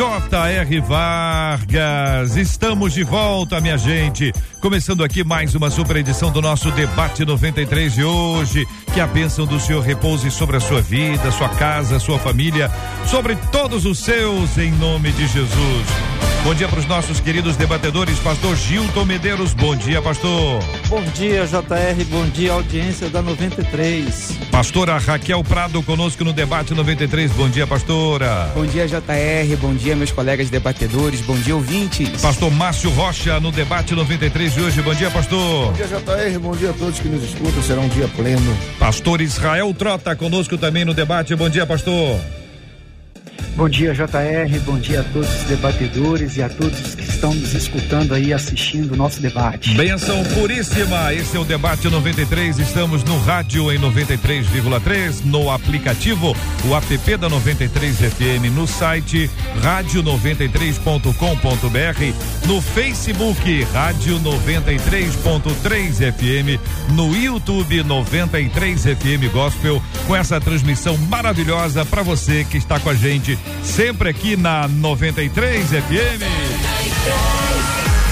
[0.00, 0.80] J.R.
[0.80, 2.34] Vargas.
[2.34, 4.32] Estamos de volta, minha gente.
[4.58, 8.66] Começando aqui mais uma super edição do nosso Debate 93 de hoje.
[8.94, 12.70] Que a bênção do Senhor repouse sobre a sua vida, sua casa, sua família,
[13.04, 15.86] sobre todos os seus, em nome de Jesus.
[16.42, 19.52] Bom dia para os nossos queridos debatedores, pastor Gilton Medeiros.
[19.52, 20.58] Bom dia, pastor.
[20.88, 22.04] Bom dia, JR.
[22.10, 24.38] Bom dia, audiência da 93.
[24.50, 27.30] Pastora Raquel Prado conosco no debate 93.
[27.32, 28.50] Bom dia, pastora.
[28.54, 29.56] Bom dia, JR.
[29.60, 31.20] Bom dia, meus colegas debatedores.
[31.20, 32.20] Bom dia, ouvintes.
[32.20, 34.82] Pastor Márcio Rocha no debate 93 de hoje.
[34.82, 35.66] Bom dia, pastor.
[35.66, 36.38] Bom dia, JR.
[36.38, 37.62] Bom dia a todos que nos escutam.
[37.62, 38.56] Será um dia pleno.
[38.78, 41.34] Pastor Israel Trota conosco também no debate.
[41.34, 42.18] Bom dia, pastor.
[43.56, 44.60] Bom dia, JR.
[44.64, 48.92] Bom dia a todos os debatedores e a todos que estão nos escutando aí, assistindo
[48.92, 49.74] o nosso debate.
[49.74, 51.12] Benção puríssima.
[51.12, 52.58] Esse é o debate 93.
[52.58, 59.30] Estamos no rádio em 93,3, no aplicativo, o app da 93 FM, no site
[59.62, 66.58] rádio93.com.br, no Facebook Rádio 93.3 FM,
[66.92, 72.94] no YouTube 93 FM Gospel, com essa transmissão maravilhosa para você que está com a
[72.94, 73.29] gente
[73.62, 76.80] sempre aqui na 93 FM.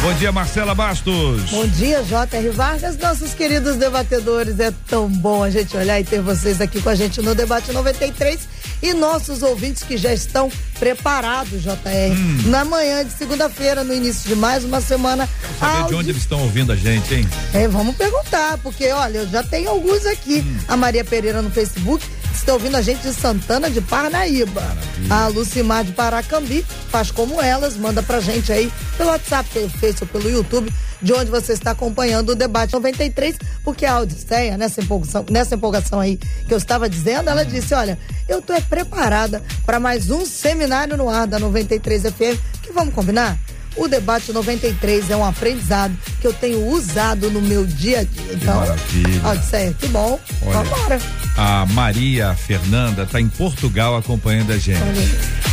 [0.00, 1.50] Bom dia, Marcela Bastos.
[1.50, 2.50] Bom dia, J.R.
[2.50, 4.60] Vargas, nossos queridos debatedores.
[4.60, 7.72] É tão bom a gente olhar e ter vocês aqui com a gente no Debate
[7.72, 8.48] 93
[8.80, 12.12] e nossos ouvintes que já estão preparados, JR.
[12.12, 12.42] Hum.
[12.46, 15.28] Na manhã de segunda-feira, no início de mais uma semana.
[15.42, 15.88] Vamos saber audi...
[15.88, 17.28] de onde eles estão ouvindo a gente, hein?
[17.52, 20.44] É, vamos perguntar, porque olha, eu já tenho alguns aqui.
[20.46, 20.58] Hum.
[20.68, 22.06] A Maria Pereira no Facebook
[22.38, 24.60] está ouvindo a gente de Santana de Parnaíba.
[24.60, 25.14] Maravilha.
[25.14, 30.12] A Lucimar de Paracambi faz como elas, manda pra gente aí pelo WhatsApp, pelo Facebook,
[30.12, 35.24] pelo YouTube, de onde você está acompanhando o debate 93, porque a Odisseia, nessa empolgação,
[35.30, 40.10] nessa empolgação aí que eu estava dizendo, ela disse: Olha, eu estou preparada para mais
[40.10, 43.38] um seminário no ar da 93 FM, que vamos combinar?
[43.76, 48.32] O debate 93 é um aprendizado que eu tenho usado no meu dia a dia.
[48.32, 50.18] Então, que Odisseia, que bom.
[50.42, 51.00] Olha, Vambora.
[51.40, 54.82] A Maria Fernanda está em Portugal acompanhando a gente.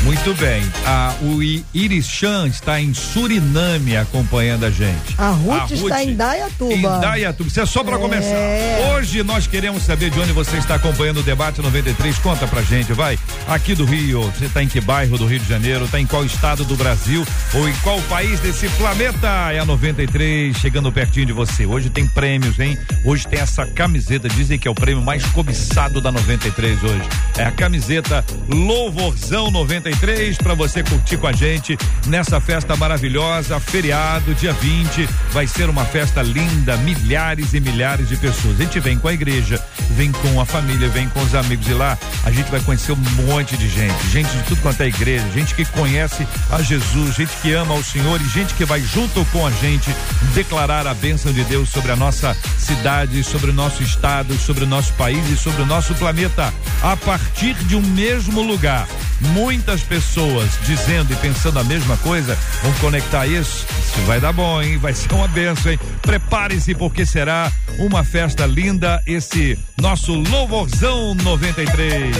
[0.01, 0.63] Muito bem.
[0.83, 5.13] A, o Iris Chan está em Suriname acompanhando a gente.
[5.15, 6.73] A Ruth, a Ruth está em Dayatuba.
[6.73, 7.49] Em Dayatuba.
[7.49, 7.99] Isso é só para é.
[7.99, 8.95] começar.
[8.95, 12.17] Hoje nós queremos saber de onde você está acompanhando o debate 93.
[12.17, 13.19] Conta pra gente, vai.
[13.47, 15.85] Aqui do Rio, você está em que bairro do Rio de Janeiro?
[15.85, 17.23] Está em qual estado do Brasil?
[17.53, 19.51] Ou em qual país desse planeta?
[19.51, 21.63] É a 93 chegando pertinho de você.
[21.67, 22.75] Hoje tem prêmios, hein?
[23.03, 24.27] Hoje tem essa camiseta.
[24.27, 27.03] Dizem que é o prêmio mais cobiçado da 93 hoje.
[27.37, 31.77] É a camiseta Louvorzão 93 para você curtir com a gente
[32.07, 35.05] nessa festa maravilhosa, feriado, dia 20.
[35.33, 38.57] Vai ser uma festa linda, milhares e milhares de pessoas.
[38.57, 41.73] A gente vem com a igreja, vem com a família, vem com os amigos e
[41.73, 45.29] lá a gente vai conhecer um monte de gente, gente de tudo quanto é igreja,
[45.33, 49.25] gente que conhece a Jesus, gente que ama o Senhor e gente que vai junto
[49.25, 49.93] com a gente
[50.33, 54.67] declarar a bênção de Deus sobre a nossa cidade, sobre o nosso estado, sobre o
[54.67, 58.87] nosso país e sobre o nosso planeta a partir de um mesmo lugar.
[59.19, 63.65] Muitas pessoas dizendo e pensando a mesma coisa, vamos conectar isso?
[63.79, 64.77] Isso vai dar bom, hein?
[64.77, 65.79] Vai ser uma benção, hein?
[66.01, 72.15] Prepare-se porque será uma festa linda esse nosso Louvorzão 93.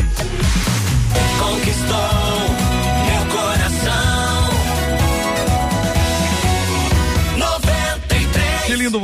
[1.37, 2.44] Conquistou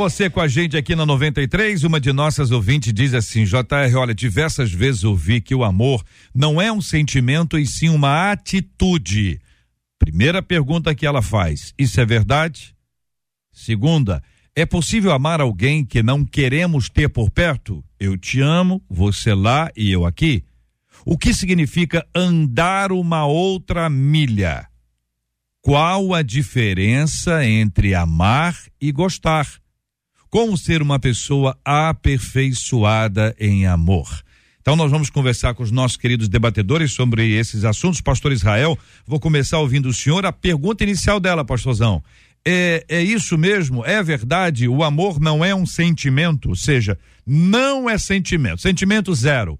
[0.01, 1.83] você com a gente aqui na 93.
[1.83, 6.03] Uma de nossas ouvintes diz assim: JR, olha, diversas vezes ouvi que o amor
[6.33, 9.39] não é um sentimento e sim uma atitude.
[9.99, 12.75] Primeira pergunta que ela faz: Isso é verdade?
[13.53, 14.23] Segunda,
[14.55, 17.83] é possível amar alguém que não queremos ter por perto?
[17.99, 20.43] Eu te amo, você lá e eu aqui.
[21.05, 24.67] O que significa andar uma outra milha?
[25.61, 29.60] Qual a diferença entre amar e gostar?
[30.31, 34.07] Como ser uma pessoa aperfeiçoada em amor.
[34.61, 37.99] Então nós vamos conversar com os nossos queridos debatedores sobre esses assuntos.
[37.99, 40.25] Pastor Israel, vou começar ouvindo o senhor.
[40.25, 42.01] A pergunta inicial dela, pastorzão,
[42.45, 43.85] é, é isso mesmo?
[43.85, 44.69] É verdade?
[44.69, 46.97] O amor não é um sentimento, ou seja,
[47.27, 48.61] não é sentimento.
[48.61, 49.59] Sentimento zero.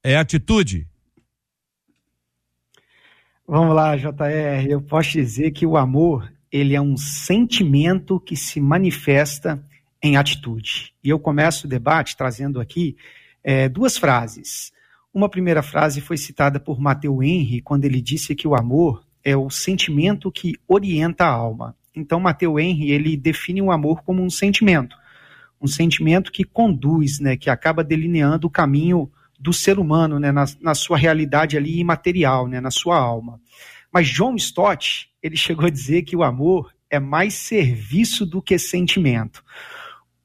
[0.00, 0.86] É atitude.
[3.48, 4.64] Vamos lá, JR.
[4.70, 9.60] Eu posso dizer que o amor ele é um sentimento que se manifesta
[10.04, 10.92] em atitude.
[11.02, 12.94] E eu começo o debate trazendo aqui
[13.42, 14.70] é, duas frases.
[15.12, 19.34] Uma primeira frase foi citada por Mateu Henry quando ele disse que o amor é
[19.34, 21.74] o sentimento que orienta a alma.
[21.96, 24.94] Então, Mateu Henry ele define o amor como um sentimento,
[25.58, 29.10] um sentimento que conduz, né, que acaba delineando o caminho
[29.40, 33.40] do ser humano, né, na, na sua realidade ali imaterial, né, na sua alma.
[33.90, 38.58] Mas John Stott ele chegou a dizer que o amor é mais serviço do que
[38.58, 39.42] sentimento.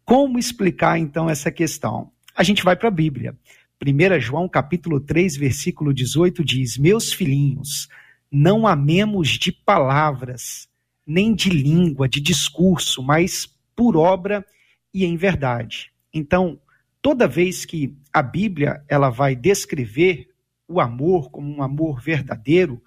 [0.09, 2.11] Como explicar então essa questão?
[2.35, 3.37] A gente vai para a Bíblia.
[3.79, 7.87] 1 João capítulo 3, versículo 18 diz: Meus filhinhos,
[8.31, 10.67] não amemos de palavras,
[11.05, 14.43] nem de língua, de discurso, mas por obra
[14.91, 15.91] e em verdade.
[16.11, 16.59] Então,
[17.03, 20.29] toda vez que a Bíblia ela vai descrever
[20.67, 22.81] o amor como um amor verdadeiro,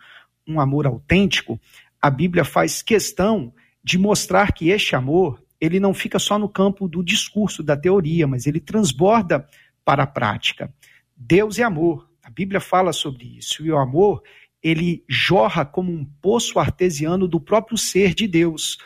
[0.44, 1.60] um amor autêntico,
[2.00, 6.88] a Bíblia faz questão de mostrar que este amor, ele não fica só no campo
[6.88, 9.46] do discurso, da teoria, mas ele transborda
[9.84, 10.74] para a prática.
[11.16, 12.10] Deus é amor.
[12.20, 13.64] A Bíblia fala sobre isso.
[13.64, 14.24] E o amor,
[14.60, 18.76] ele jorra como um poço artesiano do próprio ser de Deus.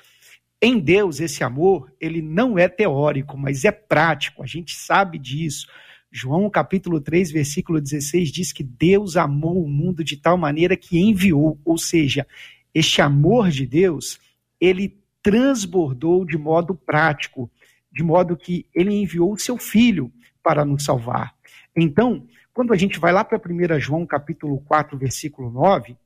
[0.61, 4.43] Em Deus, esse amor, ele não é teórico, mas é prático.
[4.43, 5.67] A gente sabe disso.
[6.13, 10.99] João capítulo 3, versículo 16 diz que Deus amou o mundo de tal maneira que
[10.99, 12.27] enviou, ou seja,
[12.75, 14.19] este amor de Deus,
[14.61, 14.95] ele
[15.27, 17.51] transbordou de modo prático,
[17.93, 21.35] de modo que ele enviou o seu filho para nos salvar.
[21.75, 25.97] Então, quando a gente vai lá para 1 João capítulo 4, versículo 9,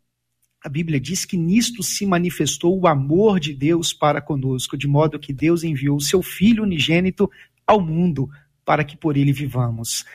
[0.64, 5.18] a Bíblia diz que nisto se manifestou o amor de Deus para conosco, de modo
[5.18, 7.30] que Deus enviou o seu Filho unigênito
[7.66, 8.30] ao mundo
[8.64, 10.06] para que por ele vivamos.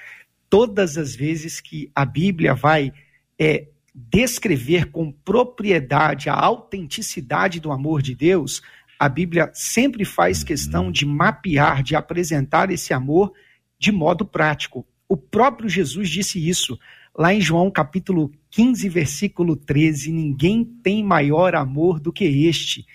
[0.50, 2.92] Todas as vezes que a Bíblia vai
[3.38, 8.63] é, descrever com propriedade a autenticidade do amor de Deus,
[9.00, 13.33] a Bíblia sempre faz questão de mapear, de apresentar esse amor
[13.77, 14.86] de modo prático.
[15.07, 16.80] O próprio Jesus disse isso
[17.18, 22.86] lá em João capítulo 15, versículo 13: Ninguém tem maior amor do que este,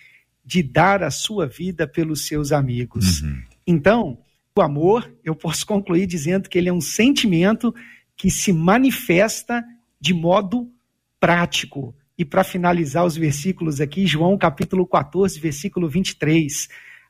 [0.44, 3.22] de dar a sua vida pelos seus amigos.
[3.22, 3.42] Uhum.
[3.66, 4.18] Então,
[4.56, 7.74] o amor, eu posso concluir dizendo que ele é um sentimento
[8.16, 9.64] que se manifesta
[10.00, 10.70] de modo
[11.18, 11.94] prático.
[12.20, 16.68] E para finalizar os versículos aqui, João capítulo 14, versículo 23,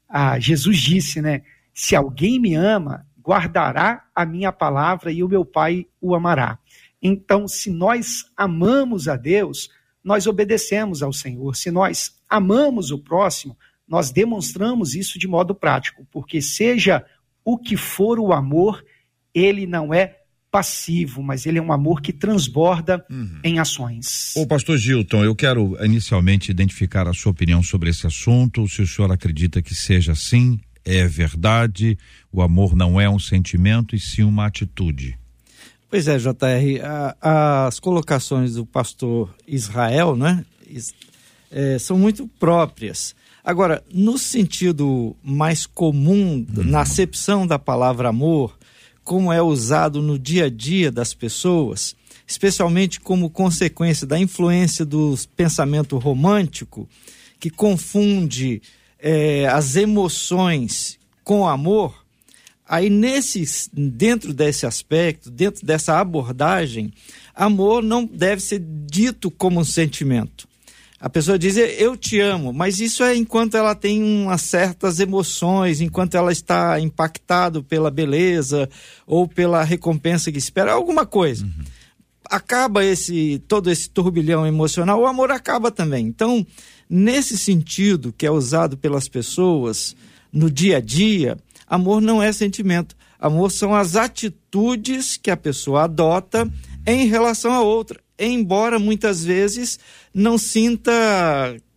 [0.09, 1.43] ah, Jesus disse, né?
[1.75, 6.61] Se alguém me ama, guardará a minha palavra e o meu Pai o amará.
[7.03, 9.69] Então, se nós amamos a Deus,
[10.05, 11.57] nós obedecemos ao Senhor.
[11.57, 13.59] Se nós amamos o próximo,
[13.89, 17.05] nós demonstramos isso de modo prático, porque seja
[17.45, 18.85] o que for o amor,
[19.35, 20.20] ele não é
[20.51, 23.39] passivo, mas ele é um amor que transborda uhum.
[23.45, 24.35] em ações.
[24.37, 28.87] O pastor Gilton, eu quero inicialmente identificar a sua opinião sobre esse assunto, se o
[28.87, 31.97] senhor acredita que seja assim, é verdade,
[32.33, 35.19] o amor não é um sentimento e sim uma atitude.
[35.89, 36.85] Pois é, JR,
[37.21, 40.45] a, as colocações do pastor Israel, né,
[41.51, 43.15] é, são muito próprias.
[43.43, 46.65] Agora, no sentido mais comum, uhum.
[46.65, 48.57] na acepção da palavra amor,
[49.11, 51.97] como é usado no dia a dia das pessoas,
[52.29, 56.89] especialmente como consequência da influência do pensamento romântico,
[57.41, 58.63] que confunde
[59.01, 62.07] é, as emoções com amor,
[62.65, 66.93] aí nesse, dentro desse aspecto, dentro dessa abordagem,
[67.35, 70.47] amor não deve ser dito como um sentimento.
[71.01, 75.81] A pessoa diz eu te amo, mas isso é enquanto ela tem umas certas emoções,
[75.81, 78.69] enquanto ela está impactado pela beleza
[79.07, 81.45] ou pela recompensa que espera, alguma coisa.
[81.45, 81.65] Uhum.
[82.27, 86.07] Acaba esse todo esse turbilhão emocional, o amor acaba também.
[86.07, 86.47] Então,
[86.93, 89.95] Nesse sentido que é usado pelas pessoas
[90.33, 92.97] no dia a dia, amor não é sentimento.
[93.17, 96.51] Amor são as atitudes que a pessoa adota
[96.85, 99.79] em relação a outra, embora muitas vezes
[100.13, 100.93] não sinta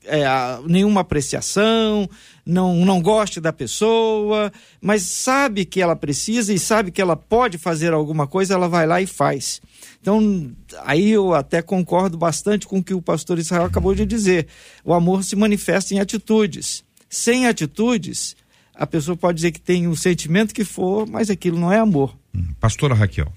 [0.05, 0.25] é,
[0.67, 2.09] nenhuma apreciação,
[2.45, 7.57] não, não goste da pessoa, mas sabe que ela precisa e sabe que ela pode
[7.57, 9.61] fazer alguma coisa, ela vai lá e faz.
[10.01, 10.51] Então,
[10.83, 14.47] aí eu até concordo bastante com o que o pastor Israel acabou de dizer.
[14.83, 16.83] O amor se manifesta em atitudes.
[17.09, 18.35] Sem atitudes,
[18.75, 22.17] a pessoa pode dizer que tem o sentimento que for, mas aquilo não é amor.
[22.35, 23.31] Hum, pastora Raquel.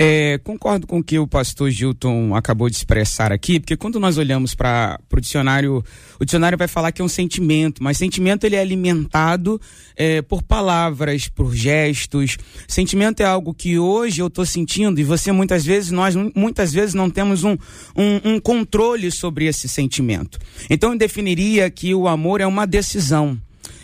[0.00, 4.16] É, concordo com o que o pastor Gilton acabou de expressar aqui, porque quando nós
[4.16, 5.84] olhamos para o dicionário,
[6.20, 9.60] o dicionário vai falar que é um sentimento, mas sentimento ele é alimentado
[9.96, 12.38] é, por palavras, por gestos.
[12.68, 16.94] Sentimento é algo que hoje eu estou sentindo e você muitas vezes, nós muitas vezes
[16.94, 17.56] não temos um,
[17.96, 20.38] um, um controle sobre esse sentimento.
[20.70, 23.36] Então eu definiria que o amor é uma decisão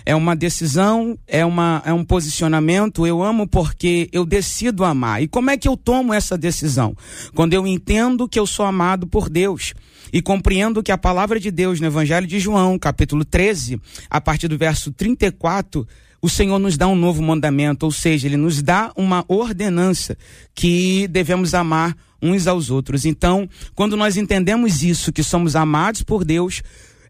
[0.07, 3.07] é uma decisão, é, uma, é um posicionamento.
[3.07, 5.23] Eu amo porque eu decido amar.
[5.23, 6.97] E como é que eu tomo essa decisão?
[7.35, 9.73] Quando eu entendo que eu sou amado por Deus
[10.13, 13.81] e compreendo que a palavra de Deus no Evangelho de João, capítulo 13,
[14.11, 15.87] a partir do verso 34,
[16.21, 20.17] o Senhor nos dá um novo mandamento, ou seja, ele nos dá uma ordenança
[20.55, 23.05] que devemos amar uns aos outros.
[23.05, 26.63] Então, quando nós entendemos isso, que somos amados por Deus,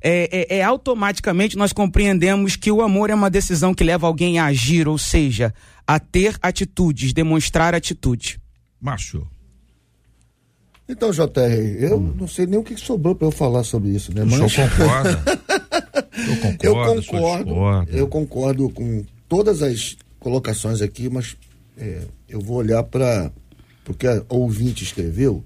[0.06, 4.38] é, é, é, automaticamente nós compreendemos que o amor é uma decisão que leva alguém
[4.38, 5.54] a agir, ou seja,
[5.86, 8.38] a ter atitudes, demonstrar atitude.
[8.78, 9.26] Márcio.
[10.86, 12.14] Então, JR, eu hum.
[12.18, 14.24] não sei nem o que sobrou para eu falar sobre isso, né?
[14.24, 14.40] Mas...
[14.40, 15.22] O senhor concorda?
[16.62, 21.34] eu concordo, eu concordo, eu concordo com todas as colocações aqui, mas
[21.78, 23.32] é, eu vou olhar para
[23.82, 25.42] porque a ouvinte escreveu.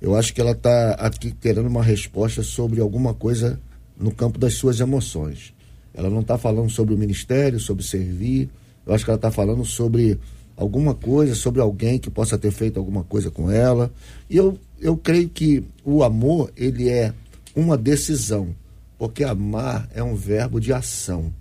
[0.00, 3.58] Eu acho que ela está aqui querendo uma resposta sobre alguma coisa
[3.98, 5.54] no campo das suas emoções.
[5.94, 8.50] Ela não está falando sobre o ministério, sobre servir.
[8.86, 10.18] Eu acho que ela está falando sobre
[10.56, 13.90] alguma coisa, sobre alguém que possa ter feito alguma coisa com ela.
[14.28, 17.12] E eu, eu creio que o amor, ele é
[17.54, 18.54] uma decisão,
[18.98, 21.32] porque amar é um verbo de ação.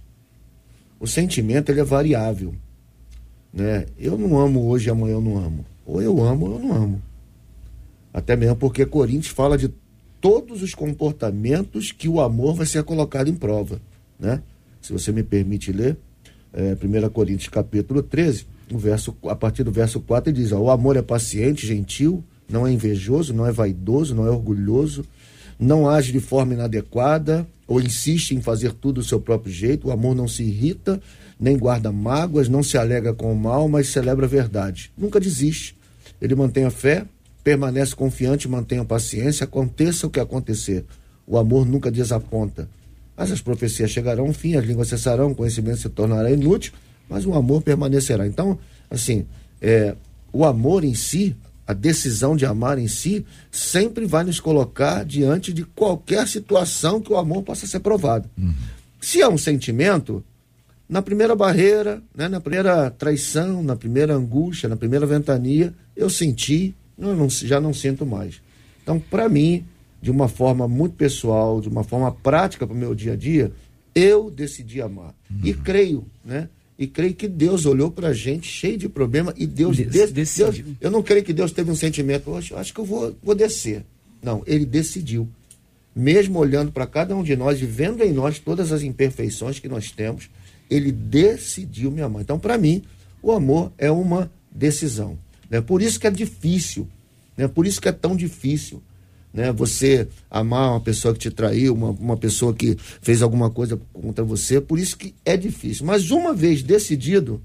[1.00, 2.56] O sentimento, ele é variável.
[3.54, 3.86] Né?
[3.98, 5.66] Eu não amo hoje amanhã eu não amo.
[5.86, 7.02] Ou eu amo ou eu não amo.
[8.14, 9.70] Até mesmo porque Coríntios fala de
[10.26, 13.80] todos os comportamentos que o amor vai ser colocado em prova,
[14.20, 14.42] né?
[14.82, 15.98] Se você me permite ler,
[16.52, 20.60] é, 1 Coríntios capítulo 13, o verso, a partir do verso 4, ele diz, ó,
[20.60, 25.06] o amor é paciente, gentil, não é invejoso, não é vaidoso, não é orgulhoso,
[25.60, 29.92] não age de forma inadequada ou insiste em fazer tudo do seu próprio jeito, o
[29.92, 31.00] amor não se irrita,
[31.40, 34.92] nem guarda mágoas, não se alega com o mal, mas celebra a verdade.
[34.98, 35.78] Nunca desiste.
[36.20, 37.06] Ele mantém a fé,
[37.46, 40.84] permanece confiante, mantenha paciência, aconteça o que acontecer.
[41.28, 42.68] O amor nunca desaponta.
[43.16, 46.74] Mas as profecias chegarão ao fim, as línguas cessarão, o conhecimento se tornará inútil,
[47.08, 48.26] mas o amor permanecerá.
[48.26, 48.58] Então,
[48.90, 49.28] assim,
[49.62, 49.96] é,
[50.34, 51.36] o amor em si,
[51.68, 57.14] a decisão de amar em si, sempre vai nos colocar diante de qualquer situação que
[57.14, 58.28] o amor possa ser provado.
[58.36, 58.56] Uhum.
[59.00, 60.24] Se é um sentimento,
[60.90, 66.74] na primeira barreira, né, na primeira traição, na primeira angústia, na primeira ventania, eu senti,
[66.98, 68.42] eu não, já não sinto mais.
[68.82, 69.66] Então, para mim,
[70.02, 73.52] de uma forma muito pessoal, de uma forma prática para o meu dia a dia,
[73.94, 75.16] eu decidi amar.
[75.30, 75.40] Uhum.
[75.44, 76.50] E creio, né?
[76.78, 80.62] E creio que Deus olhou para a gente cheio de problema e Deus, Des, Deus,
[80.82, 83.86] Eu não creio que Deus teve um sentimento, hoje acho que eu vou, vou descer.
[84.22, 85.28] Não, ele decidiu.
[85.96, 89.70] Mesmo olhando para cada um de nós e vendo em nós todas as imperfeições que
[89.70, 90.30] nós temos,
[90.70, 92.22] ele decidiu me amar.
[92.22, 92.84] Então, para mim,
[93.24, 95.18] o amor é uma decisão.
[95.56, 95.62] Né?
[95.62, 96.88] Por isso que é difícil,
[97.38, 97.48] né?
[97.48, 98.84] por isso que é tão difícil.
[99.34, 99.54] Né?
[99.54, 104.24] Você amar uma pessoa que te traiu, uma, uma pessoa que fez alguma coisa contra
[104.24, 105.86] você, por isso que é difícil.
[105.86, 107.42] Mas uma vez decidido,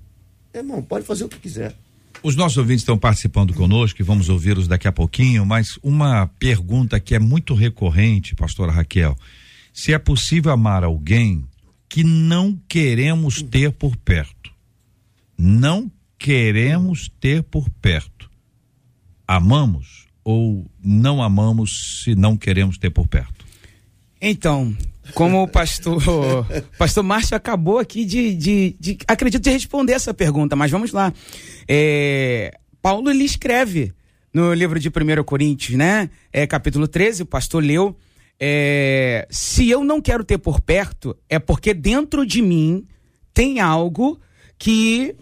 [0.53, 1.73] irmão, pode fazer o que quiser.
[2.21, 6.99] Os nossos ouvintes estão participando conosco e vamos ouvi-los daqui a pouquinho, mas uma pergunta
[6.99, 9.17] que é muito recorrente, pastora Raquel.
[9.73, 11.45] Se é possível amar alguém
[11.89, 14.51] que não queremos ter por perto.
[15.39, 15.91] Não
[16.21, 18.31] queremos ter por perto.
[19.27, 23.47] Amamos ou não amamos se não queremos ter por perto?
[24.21, 24.77] Então,
[25.15, 26.03] como o pastor,
[26.79, 31.11] pastor Márcio acabou aqui de, de, de, acredito, de responder essa pergunta, mas vamos lá.
[31.67, 33.95] É, Paulo ele escreve
[34.33, 36.11] no livro de 1 Coríntios, né?
[36.31, 37.97] É, capítulo 13, o pastor leu.
[38.39, 42.87] É, se eu não quero ter por perto, é porque dentro de mim
[43.33, 44.21] tem algo
[44.59, 45.17] que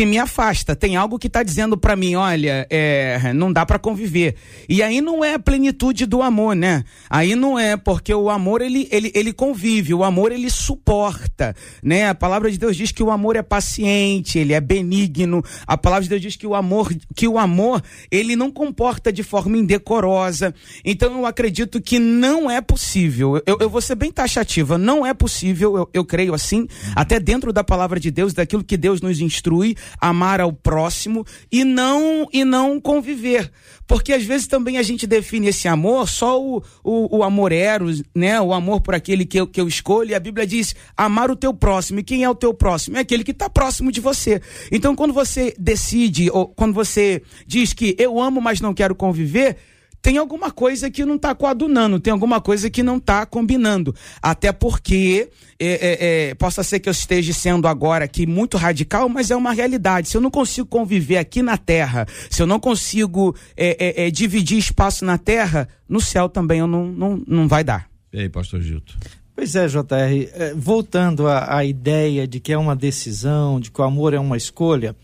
[0.00, 0.74] que me afasta.
[0.74, 4.34] Tem algo que está dizendo para mim, olha, é, não dá para conviver.
[4.66, 6.84] E aí não é a plenitude do amor, né?
[7.10, 12.08] Aí não é porque o amor ele, ele, ele convive, o amor ele suporta, né?
[12.08, 15.44] A palavra de Deus diz que o amor é paciente, ele é benigno.
[15.66, 19.22] A palavra de Deus diz que o amor, que o amor ele não comporta de
[19.22, 20.54] forma indecorosa.
[20.82, 23.36] Então eu acredito que não é possível.
[23.44, 24.78] Eu, eu vou ser bem taxativa.
[24.78, 26.66] Não é possível, eu, eu creio assim,
[26.96, 31.64] até dentro da palavra de Deus, daquilo que Deus nos instrui amar ao próximo e
[31.64, 33.50] não e não conviver.
[33.86, 38.04] Porque às vezes também a gente define esse amor só o, o, o amor eros,
[38.14, 38.40] né?
[38.40, 40.10] O amor por aquele que eu, que eu escolho.
[40.10, 41.98] E a Bíblia diz amar o teu próximo.
[41.98, 42.98] E quem é o teu próximo?
[42.98, 44.40] É aquele que está próximo de você.
[44.70, 49.56] Então, quando você decide, ou quando você diz que eu amo, mas não quero conviver,
[50.02, 53.94] tem alguma coisa que não está coadunando, tem alguma coisa que não está combinando.
[54.22, 55.28] Até porque
[55.58, 59.36] é, é, é, possa ser que eu esteja sendo agora aqui muito radical, mas é
[59.36, 60.08] uma realidade.
[60.08, 64.10] Se eu não consigo conviver aqui na Terra, se eu não consigo é, é, é,
[64.10, 67.88] dividir espaço na Terra, no céu também eu não, não, não vai dar.
[68.12, 68.98] E aí, pastor Gilto?
[69.36, 73.84] Pois é, JR, voltando à, à ideia de que é uma decisão, de que o
[73.84, 74.96] amor é uma escolha,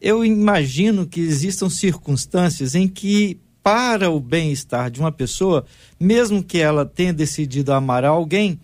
[0.00, 5.64] eu imagino que existam circunstâncias em que para o bem-estar de uma pessoa,
[5.98, 8.58] mesmo que ela tenha decidido amar alguém,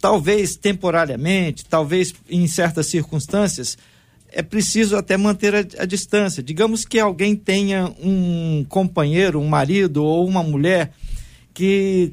[0.00, 3.78] talvez temporariamente, talvez em certas circunstâncias,
[4.30, 6.42] é preciso até manter a, a, distância.
[6.42, 10.92] Digamos que alguém tenha um companheiro, um marido ou uma mulher
[11.54, 12.12] que,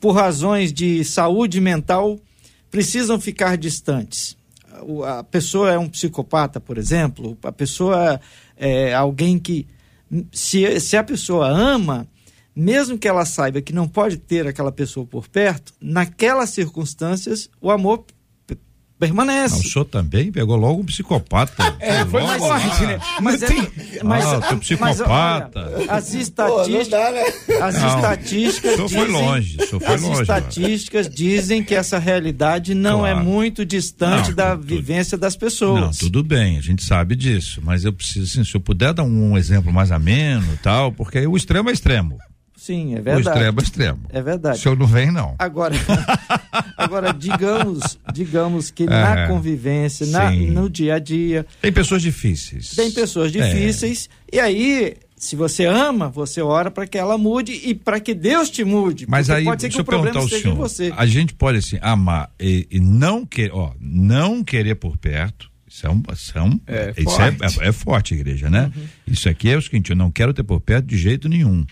[0.00, 2.18] por razões de saúde mental,
[2.70, 4.36] precisam ficar distantes.
[5.06, 8.20] A pessoa é um psicopata, por exemplo, a pessoa
[8.56, 9.66] é alguém que
[10.32, 12.08] se, se a pessoa ama,
[12.54, 17.70] mesmo que ela saiba que não pode ter aquela pessoa por perto, naquelas circunstâncias o
[17.70, 18.04] amor
[18.98, 19.54] permanece.
[19.54, 21.76] Não, o senhor também pegou logo um psicopata.
[21.80, 23.00] É, foi mais forte, né?
[23.20, 23.48] Mas, é,
[24.02, 25.50] mas, ah, mas, psicopata.
[25.54, 27.58] Mas, olha, as estatísticas, Pô, né?
[27.62, 33.06] as não, estatísticas dizem, foi longe, foi as longe, estatísticas dizem que essa realidade não
[33.06, 33.26] é claro.
[33.26, 35.80] é muito distante não, da tudo, vivência das pessoas.
[35.80, 39.04] Não, tudo bem, a gente sabe disso, mas eu preciso, assim, se eu puder dar
[39.04, 42.18] um, exemplo mais ameno, tal, porque o extremo é extremo.
[42.58, 43.28] Sim, é verdade.
[43.28, 44.00] O extremo é extremo.
[44.08, 44.58] É verdade.
[44.58, 45.36] O senhor não vem, não.
[45.38, 45.76] Agora,
[46.76, 51.46] agora digamos, digamos que é, na convivência, na, no dia a dia.
[51.62, 52.70] Tem pessoas difíceis.
[52.70, 53.40] Tem pessoas é.
[53.40, 54.08] difíceis.
[54.32, 54.36] É.
[54.36, 58.50] E aí, se você ama, você ora para que ela mude e para que Deus
[58.50, 59.06] te mude.
[59.08, 60.92] Mas aí, pode ser que o problema esteja senhor, em você.
[60.96, 65.48] A gente pode assim amar e, e não querer, ó, não querer por perto.
[65.68, 66.32] Isso é, um, isso
[66.66, 67.42] é, é, isso forte.
[67.42, 68.72] É, é, é, forte, igreja, né?
[68.74, 68.82] Uhum.
[69.06, 71.64] Isso aqui é o seguinte: eu não quero ter por perto de jeito nenhum.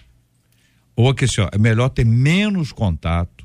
[0.97, 3.45] Ou que assim, ó, é melhor ter menos contato,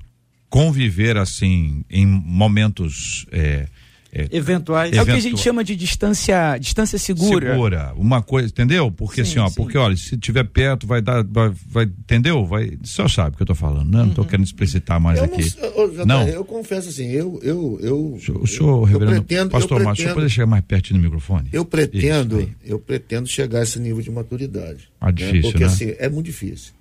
[0.49, 3.67] conviver assim em momentos é,
[4.13, 4.91] é, eventuais.
[4.95, 7.53] É o que a gente chama de distância, distância segura.
[7.53, 8.91] Segura, uma coisa, entendeu?
[8.91, 9.55] Porque sim, assim, ó, sim.
[9.55, 12.45] porque olha, se tiver perto vai dar, vai, vai entendeu?
[12.45, 13.99] Vai, só sabe o que eu tô falando, né?
[13.99, 14.13] Não uhum.
[14.13, 15.53] tô querendo explicitar mais eu aqui.
[15.57, 16.27] Não, eu, não.
[16.27, 18.19] Eu confesso assim, eu, eu, eu.
[18.41, 21.49] O senhor, reverendo, pretendo, pastor Márcio, o senhor pode chegar mais perto no microfone?
[21.53, 24.89] Eu pretendo, eu pretendo chegar a esse nível de maturidade.
[24.99, 25.11] Ah, né?
[25.13, 25.51] difícil, né?
[25.51, 25.65] Porque né?
[25.65, 26.73] assim, é muito difícil.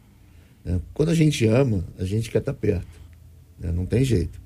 [0.71, 0.81] Né?
[0.95, 2.87] Quando a gente ama, a gente quer estar perto.
[3.59, 3.73] Né?
[3.73, 4.41] Não tem jeito.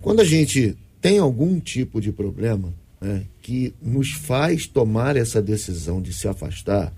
[0.00, 6.00] Quando a gente tem algum tipo de problema né, que nos faz tomar essa decisão
[6.00, 6.92] de se afastar,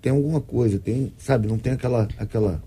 [0.00, 2.08] tem alguma coisa, tem, sabe, não tem aquela.
[2.16, 2.62] aquela...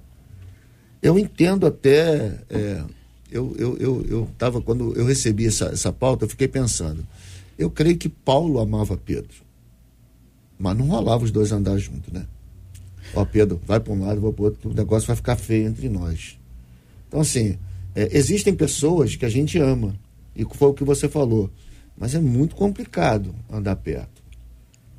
[1.02, 2.40] Eu entendo até.
[2.50, 2.84] É,
[3.32, 7.06] eu, eu, eu, eu tava, quando eu recebi essa, essa pauta, eu fiquei pensando.
[7.58, 9.44] Eu creio que Paulo amava Pedro.
[10.58, 12.26] Mas não rolava os dois andar juntos, né?
[13.16, 15.68] Ó, Pedro, vai para um lado, vou para outro, que o negócio vai ficar feio
[15.68, 16.38] entre nós.
[17.08, 17.58] Então, assim,
[17.96, 19.96] é, existem pessoas que a gente ama,
[20.36, 21.50] e foi o que você falou,
[21.98, 24.24] mas é muito complicado andar perto.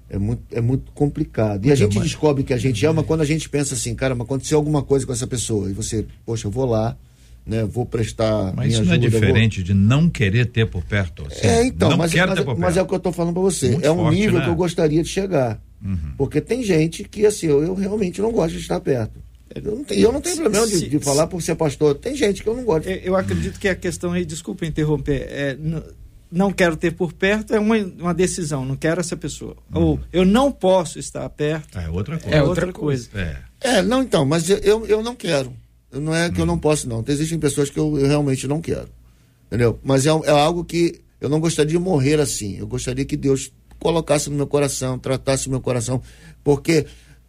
[0.09, 1.67] É muito, é muito complicado.
[1.67, 4.27] E a gente descobre que a gente ama quando a gente pensa assim, cara, mas
[4.27, 5.69] aconteceu alguma coisa com essa pessoa.
[5.69, 6.97] E você, poxa, eu vou lá,
[7.45, 8.53] né, vou prestar.
[8.55, 9.65] Mas isso não é diferente vou...
[9.65, 11.27] de não querer ter por perto.
[11.27, 13.71] Assim, é, então, mas, mas, mas, é o que eu estou falando para você.
[13.71, 14.45] Muito é um forte, nível né?
[14.45, 15.61] que eu gostaria de chegar.
[15.85, 16.15] Uhum.
[16.17, 19.23] Porque tem gente que, assim, eu, eu, realmente não gosto de estar perto.
[19.55, 21.95] Eu não tenho, eu não tenho problema de, de, falar por ser pastor.
[21.95, 22.89] Tem gente que eu não gosto.
[22.89, 25.57] Eu, eu acredito que a questão aí, desculpa interromper, é,
[26.35, 29.57] não quero ter por perto é uma, uma decisão, não quero essa pessoa.
[29.73, 29.83] Uhum.
[29.83, 31.79] Ou eu não posso estar perto.
[31.79, 32.37] É outra coisa.
[32.37, 33.09] É outra coisa.
[33.15, 35.53] É, é não, então, mas eu, eu não quero.
[35.93, 36.61] Não é que eu não uhum.
[36.61, 37.05] posso, não.
[37.07, 38.89] Existem pessoas que eu, eu realmente não quero.
[39.47, 39.79] Entendeu?
[39.85, 42.59] Mas é, é algo que eu não gostaria de morrer assim.
[42.59, 43.53] Eu gostaria que Deus
[43.85, 46.01] colocasse no meu coração, tratasse o meu coração,
[46.43, 46.87] porque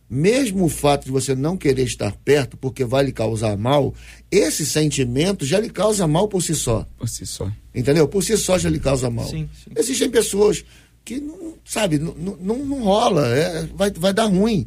[0.09, 3.93] mesmo o fato de você não querer estar perto porque vai lhe causar mal,
[4.31, 6.87] esse sentimento já lhe causa mal por si só.
[6.97, 7.51] Por si só.
[7.73, 8.07] Entendeu?
[8.07, 9.27] Por si só já lhe causa mal.
[9.27, 9.71] Sim, sim.
[9.75, 10.63] Existem pessoas
[11.03, 14.65] que, não, sabe, não, não, não rola, é, vai, vai dar ruim.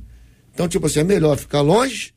[0.52, 2.12] Então, tipo assim, é melhor ficar longe,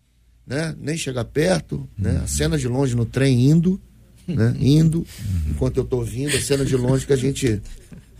[0.46, 0.76] né?
[0.78, 2.20] Nem chegar perto, né?
[2.22, 3.80] A cena de longe no trem indo,
[4.28, 4.54] né?
[4.60, 5.08] Indo,
[5.50, 7.62] enquanto eu tô vindo, a cena de longe que a gente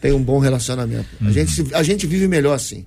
[0.02, 1.08] tem um bom relacionamento.
[1.22, 1.28] Uhum.
[1.28, 2.86] A, gente, a gente vive melhor assim.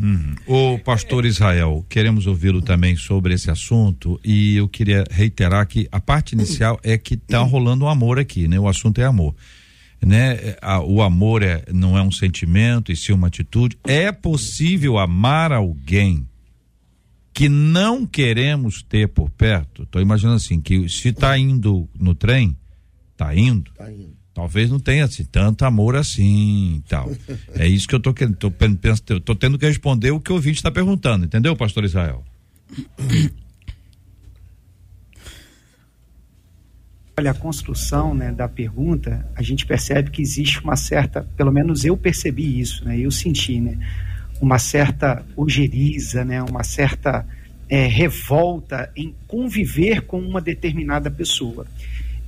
[0.00, 0.34] Uhum.
[0.46, 6.00] O pastor Israel, queremos ouvi-lo também sobre esse assunto e eu queria reiterar que a
[6.00, 8.60] parte inicial é que está rolando um amor aqui, né?
[8.60, 9.34] O assunto é amor.
[10.04, 10.54] né?
[10.60, 13.78] A, o amor é, não é um sentimento e sim uma atitude.
[13.84, 16.28] É possível amar alguém
[17.32, 19.82] que não queremos ter por perto?
[19.82, 22.56] Estou imaginando assim, que se está indo no trem,
[23.12, 24.15] está indo, tá indo.
[24.36, 27.10] Talvez não tenha assim, tanto amor assim tal.
[27.56, 30.34] é isso que eu tô querendo, tô, tô, tô tendo que responder o que o
[30.34, 32.22] ouvinte está perguntando, entendeu, pastor Israel?
[37.18, 41.86] Olha, a construção né, da pergunta, a gente percebe que existe uma certa, pelo menos
[41.86, 43.78] eu percebi isso, né, eu senti, né,
[44.38, 47.26] uma certa ojeriza, né, uma certa
[47.70, 51.66] é, revolta em conviver com uma determinada pessoa.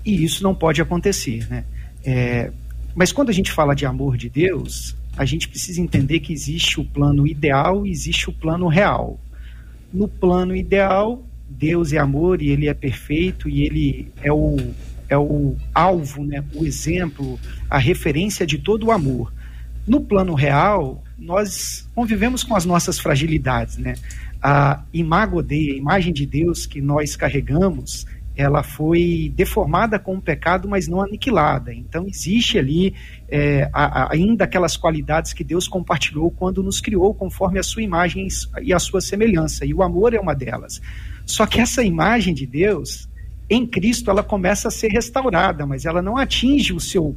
[0.07, 1.47] E isso não pode acontecer.
[1.51, 1.65] Né?
[2.11, 2.51] É,
[2.95, 6.81] mas quando a gente fala de amor de Deus, a gente precisa entender que existe
[6.81, 9.21] o plano ideal e existe o plano real.
[9.93, 14.57] No plano ideal, Deus é amor e ele é perfeito e ele é o,
[15.07, 19.31] é o alvo, né, o exemplo, a referência de todo o amor.
[19.87, 23.97] No plano real, nós convivemos com as nossas fragilidades, né?
[24.43, 28.07] A imago a imagem de Deus que nós carregamos,
[28.39, 31.75] ela foi deformada com o pecado, mas não aniquilada.
[31.75, 32.95] Então existe ali
[33.29, 38.29] é, a, ainda aquelas qualidades que Deus compartilhou quando nos criou conforme a sua imagem
[38.63, 39.67] e a sua semelhança.
[39.67, 40.81] E o amor é uma delas.
[41.27, 43.09] Só que essa imagem de Deus,
[43.51, 47.17] em Cristo, ela começa a ser restaurada, mas ela não atinge o seu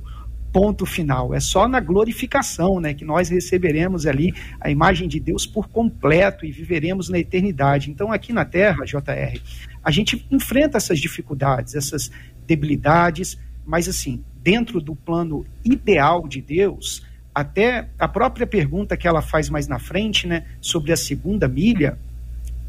[0.52, 1.36] ponto final.
[1.36, 6.46] É só na glorificação, né, que nós receberemos ali a imagem de Deus por completo
[6.46, 7.92] e viveremos na eternidade.
[7.92, 9.40] Então, aqui na Terra, JR,
[9.84, 12.12] a gente enfrenta essas dificuldades, essas
[12.46, 19.22] debilidades, mas assim, dentro do plano ideal de Deus, até a própria pergunta que ela
[19.22, 21.98] faz mais na frente, né, sobre a segunda milha,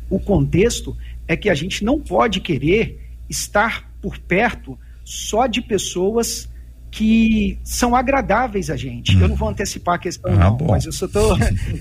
[0.08, 0.96] o contexto
[1.26, 6.48] é que a gente não pode querer estar por perto só de pessoas
[6.92, 9.18] que são agradáveis a gente.
[9.18, 10.66] Eu não vou antecipar a questão, ah, não, bom.
[10.68, 11.34] mas eu só tô.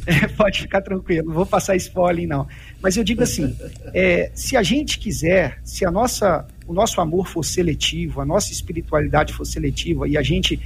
[0.08, 2.48] é, pode ficar tranquilo, não vou passar spoiler, não.
[2.82, 3.54] Mas eu digo assim:
[3.94, 8.54] é, se a gente quiser, se a nossa, o nosso amor for seletivo, a nossa
[8.54, 10.58] espiritualidade for seletiva e a gente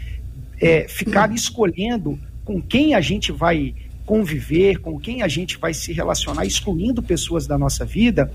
[0.61, 3.73] é, ficar escolhendo com quem a gente vai
[4.05, 8.31] conviver, com quem a gente vai se relacionar, excluindo pessoas da nossa vida,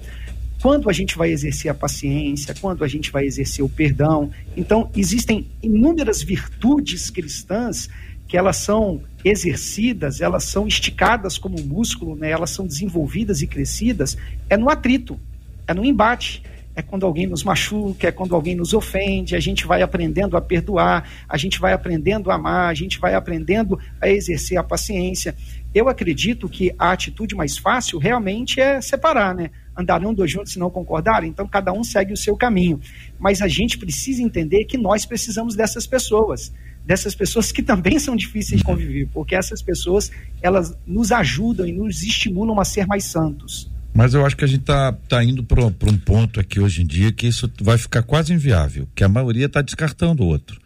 [0.61, 4.31] quando a gente vai exercer a paciência, quando a gente vai exercer o perdão.
[4.57, 7.89] Então, existem inúmeras virtudes cristãs
[8.29, 12.31] que elas são exercidas, elas são esticadas como músculo, né?
[12.31, 14.17] elas são desenvolvidas e crescidas,
[14.49, 15.19] é no atrito,
[15.67, 16.43] é no embate
[16.75, 20.41] é quando alguém nos machuca, é quando alguém nos ofende, a gente vai aprendendo a
[20.41, 25.35] perdoar, a gente vai aprendendo a amar, a gente vai aprendendo a exercer a paciência.
[25.75, 29.51] Eu acredito que a atitude mais fácil realmente é separar, né?
[29.77, 32.81] Andarão dois juntos se não concordarem, então cada um segue o seu caminho.
[33.19, 36.53] Mas a gente precisa entender que nós precisamos dessas pessoas,
[36.85, 40.11] dessas pessoas que também são difíceis de conviver, porque essas pessoas,
[40.43, 43.71] elas nos ajudam e nos estimulam a ser mais santos.
[43.93, 46.87] Mas eu acho que a gente está tá indo para um ponto aqui hoje em
[46.87, 50.61] dia que isso vai ficar quase inviável, que a maioria está descartando o outro.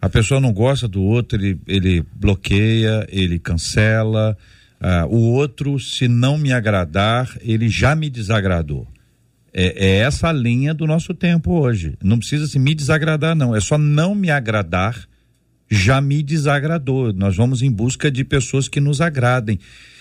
[0.00, 4.36] A pessoa não gosta do outro, ele, ele bloqueia, ele cancela.
[4.80, 8.86] Uh, o outro, se não me agradar, ele já me desagradou.
[9.52, 11.96] É, é, essa a linha do nosso tempo hoje.
[12.02, 13.56] Não precisa se me desagradar, não.
[13.56, 14.96] É só não me agradar,
[15.68, 17.12] já me desagradou.
[17.12, 19.58] Nós vamos em busca de pessoas que nos agradem.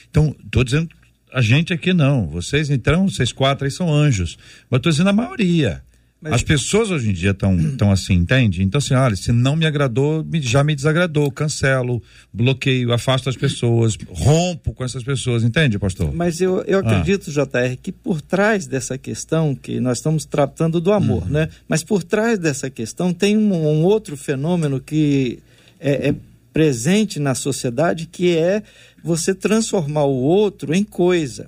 [0.09, 0.89] Então, estou dizendo
[1.33, 2.27] a gente aqui não.
[2.27, 4.37] Vocês, então, vocês quatro aí são anjos.
[4.69, 5.83] Mas estou dizendo a maioria.
[6.19, 6.33] Mas...
[6.33, 8.63] As pessoas hoje em dia estão tão assim, entende?
[8.63, 12.01] Então, assim, olha, se não me agradou, já me desagradou, cancelo,
[12.33, 16.13] bloqueio, afasto as pessoas, rompo com essas pessoas, entende, pastor?
[16.13, 16.81] Mas eu, eu ah.
[16.81, 17.43] acredito, ah.
[17.43, 21.29] JR, que por trás dessa questão, que nós estamos tratando do amor, uhum.
[21.29, 21.49] né?
[21.67, 25.39] Mas por trás dessa questão tem um, um outro fenômeno que
[25.79, 26.15] é, é
[26.51, 28.63] presente na sociedade, que é
[29.03, 31.47] você transformar o outro em coisa.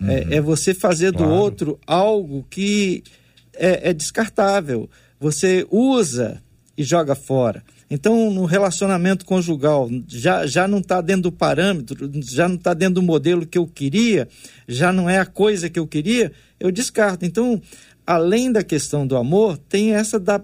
[0.00, 0.10] É, uhum.
[0.10, 1.28] É, é, você fazer claro.
[1.28, 3.02] do outro algo que
[3.58, 4.88] é, é descartável.
[5.20, 6.42] Você usa
[6.76, 7.62] e joga fora.
[7.90, 12.96] Então, no relacionamento conjugal, já, já não está dentro do parâmetro, já não está dentro
[12.96, 14.28] do modelo que eu queria,
[14.66, 17.24] já não é a coisa que eu queria, eu descarto.
[17.24, 17.60] Então,
[18.06, 20.40] além da questão do amor, tem essa da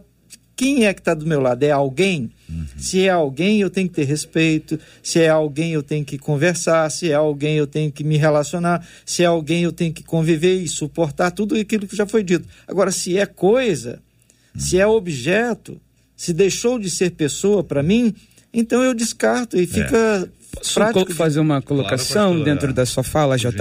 [0.56, 1.62] quem é que está do meu lado?
[1.62, 2.30] É alguém?
[2.48, 2.66] Uhum.
[2.76, 4.78] Se é alguém, eu tenho que ter respeito.
[5.02, 6.90] Se é alguém, eu tenho que conversar.
[6.90, 8.86] Se é alguém, eu tenho que me relacionar.
[9.04, 12.48] Se é alguém, eu tenho que conviver e suportar tudo aquilo que já foi dito.
[12.68, 14.00] Agora, se é coisa,
[14.54, 14.60] uhum.
[14.60, 15.80] se é objeto,
[16.16, 18.14] se deixou de ser pessoa para mim,
[18.52, 23.52] então eu descarto e fica, Posso fazer uma colocação claro, dentro da sua fala, JR?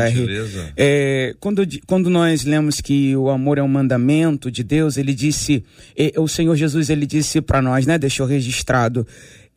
[0.76, 5.64] É, quando, quando nós lemos que o amor é um mandamento de Deus, ele disse,
[6.18, 7.98] o Senhor Jesus, ele disse para nós, né?
[7.98, 9.06] Deixou registrado,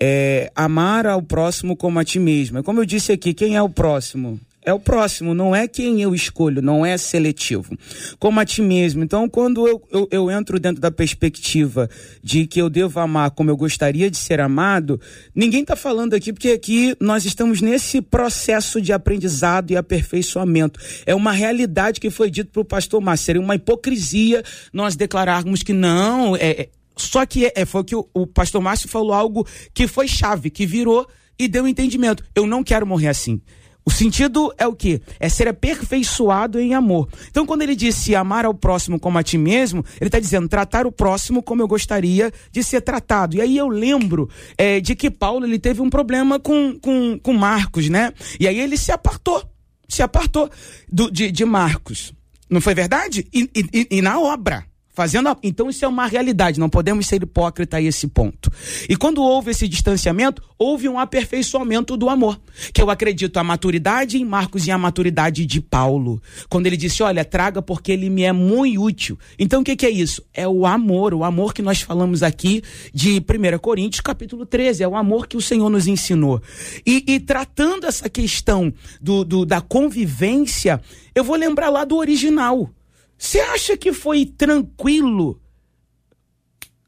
[0.01, 2.63] é, amar ao próximo como a ti mesmo.
[2.63, 4.41] Como eu disse aqui, quem é o próximo?
[4.67, 7.79] É o próximo, não é quem eu escolho, não é seletivo.
[8.19, 9.05] Como a ti mesmo.
[9.05, 11.89] Então, quando eu, eu, eu, entro dentro da perspectiva
[12.21, 15.01] de que eu devo amar como eu gostaria de ser amado,
[15.33, 20.81] ninguém está falando aqui, porque aqui nós estamos nesse processo de aprendizado e aperfeiçoamento.
[21.07, 23.27] É uma realidade que foi dito para o pastor Márcio.
[23.27, 26.35] Seria uma hipocrisia nós declararmos que não.
[26.35, 30.09] É, é só que é, foi que o, o pastor Márcio falou algo que foi
[30.09, 31.07] chave, que virou
[31.39, 32.25] e deu entendimento.
[32.35, 33.41] Eu não quero morrer assim.
[33.87, 35.01] O sentido é o que?
[35.21, 37.09] É ser aperfeiçoado em amor.
[37.31, 40.89] Então, quando ele disse amar ao próximo como a ti mesmo, ele está dizendo tratar
[40.89, 43.37] o próximo como eu gostaria de ser tratado.
[43.37, 47.33] E aí eu lembro é, de que Paulo ele teve um problema com, com, com
[47.33, 48.13] Marcos, né?
[48.41, 49.41] E aí ele se apartou,
[49.89, 50.51] se apartou
[50.91, 52.13] do, de, de Marcos.
[52.51, 53.29] Não foi verdade?
[53.33, 54.67] e, e, e na obra.
[54.97, 55.37] Fazendo a...
[55.43, 58.51] Então isso é uma realidade, não podemos ser hipócrita a esse ponto.
[58.89, 62.41] E quando houve esse distanciamento, houve um aperfeiçoamento do amor.
[62.73, 66.19] Que eu acredito a maturidade em Marcos e a maturidade de Paulo.
[66.49, 69.19] Quando ele disse, olha, traga porque ele me é muito útil.
[69.39, 70.23] Então o que, que é isso?
[70.33, 72.63] É o amor, o amor que nós falamos aqui
[72.95, 76.41] de 1 Coríntios capítulo 13, é o amor que o Senhor nos ensinou.
[76.87, 80.81] E, e tratando essa questão do, do, da convivência,
[81.15, 82.71] eu vou lembrar lá do original.
[83.19, 85.41] Você acha que foi tranquilo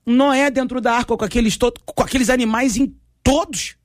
[0.04, 3.76] Noé dentro da arca com aqueles, com aqueles animais em todos?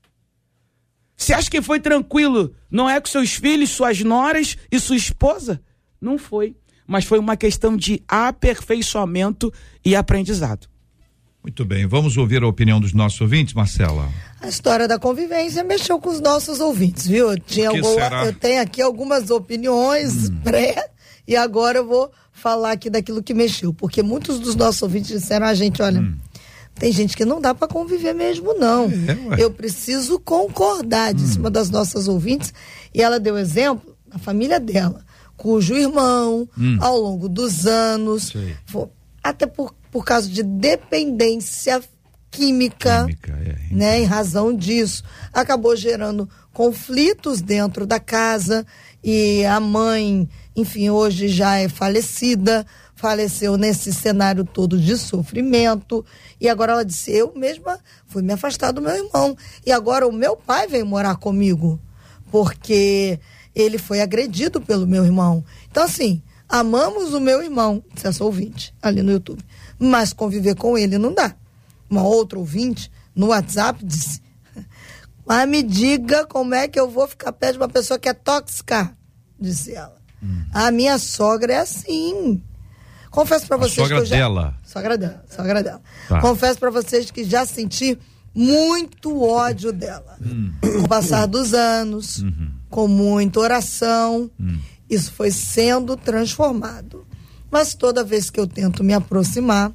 [1.15, 5.61] Você acha que foi tranquilo Noé com seus filhos, suas noras e sua esposa?
[6.01, 6.55] Não foi.
[6.85, 9.53] Mas foi uma questão de aperfeiçoamento
[9.85, 10.67] e aprendizado.
[11.41, 14.09] Muito bem, vamos ouvir a opinião dos nossos ouvintes, Marcela.
[14.39, 17.31] A história da convivência mexeu com os nossos ouvintes, viu?
[17.31, 20.39] Eu, tinha algum, eu tenho aqui algumas opiniões hum.
[20.41, 20.89] pré
[21.27, 22.09] e agora eu vou
[22.43, 26.17] falar aqui daquilo que mexeu, porque muitos dos nossos ouvintes disseram a gente, olha, hum.
[26.75, 28.91] tem gente que não dá para conviver mesmo não.
[29.37, 31.43] É, eu preciso concordar, disse hum.
[31.43, 32.53] uma das nossas ouvintes,
[32.93, 35.05] e ela deu exemplo da família dela,
[35.37, 36.77] cujo irmão, hum.
[36.81, 38.33] ao longo dos anos,
[38.65, 38.87] foi,
[39.23, 41.81] até por, por causa de dependência
[42.29, 45.01] química, química é, né, em razão disso,
[45.31, 48.65] acabou gerando conflitos dentro da casa
[49.01, 56.05] e a mãe enfim, hoje já é falecida, faleceu nesse cenário todo de sofrimento.
[56.39, 59.35] E agora ela disse: Eu mesma fui me afastar do meu irmão.
[59.65, 61.79] E agora o meu pai veio morar comigo,
[62.31, 63.19] porque
[63.55, 65.43] ele foi agredido pelo meu irmão.
[65.71, 69.43] Então, assim, amamos o meu irmão, disse essa ouvinte ali no YouTube,
[69.79, 71.35] mas conviver com ele não dá.
[71.89, 74.21] Uma outra ouvinte no WhatsApp disse:
[75.25, 78.13] Mas me diga como é que eu vou ficar perto de uma pessoa que é
[78.13, 78.95] tóxica,
[79.39, 80.02] disse ela.
[80.53, 82.41] A minha sogra é assim.
[83.09, 84.15] Confesso para vocês sogra que eu já...
[84.15, 84.57] dela.
[84.63, 85.23] Sogra dela.
[85.29, 85.81] Sogra dela.
[86.09, 86.19] Tá.
[86.19, 87.97] Confesso para vocês que já senti
[88.33, 90.17] muito ódio dela.
[90.19, 90.51] Hum.
[90.59, 92.51] Com o passar dos anos, uhum.
[92.69, 94.57] com muita oração, hum.
[94.89, 97.05] isso foi sendo transformado.
[97.51, 99.71] Mas toda vez que eu tento me aproximar,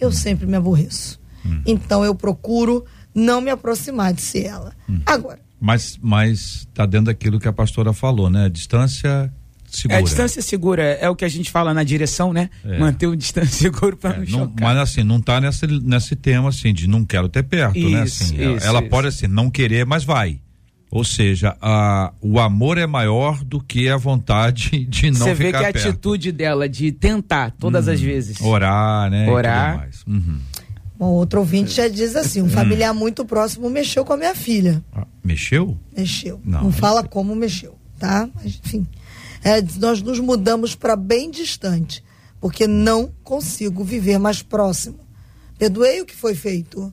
[0.00, 0.12] eu hum.
[0.12, 1.20] sempre me aborreço.
[1.46, 1.62] Hum.
[1.64, 4.74] Então eu procuro não me aproximar de ser ela.
[4.88, 5.00] Hum.
[5.06, 5.38] Agora.
[5.60, 8.46] Mas, mas tá dentro daquilo que a pastora falou, né?
[8.46, 9.32] A distância
[9.70, 9.98] segura.
[9.98, 12.50] É, a distância segura é o que a gente fala na direção, né?
[12.64, 12.78] É.
[12.78, 14.54] Manter o distância seguro para é, não, não chocar.
[14.60, 18.02] Mas assim, não tá nesse, nesse tema assim de não quero ter perto, isso, né?
[18.02, 20.40] Assim, isso, ela, ela pode assim não querer, mas vai.
[20.90, 25.50] Ou seja, a, o amor é maior do que a vontade de não Você vê
[25.50, 25.88] que a perto.
[25.88, 28.06] atitude dela de tentar todas as uhum.
[28.06, 28.40] vezes.
[28.40, 29.30] Orar, né?
[29.30, 29.88] Orar.
[30.06, 30.40] Uhum.
[30.98, 32.50] Bom, outro ouvinte já diz assim: um hum.
[32.50, 34.82] familiar muito próximo mexeu com a minha filha.
[34.92, 35.78] Ah, mexeu?
[35.96, 36.40] Mexeu.
[36.44, 38.28] Não, não fala como mexeu, tá?
[38.34, 38.86] Mas, enfim
[39.42, 42.04] é, nós nos mudamos para bem distante,
[42.40, 44.98] porque não consigo viver mais próximo.
[45.58, 46.92] Perdoei o que foi feito,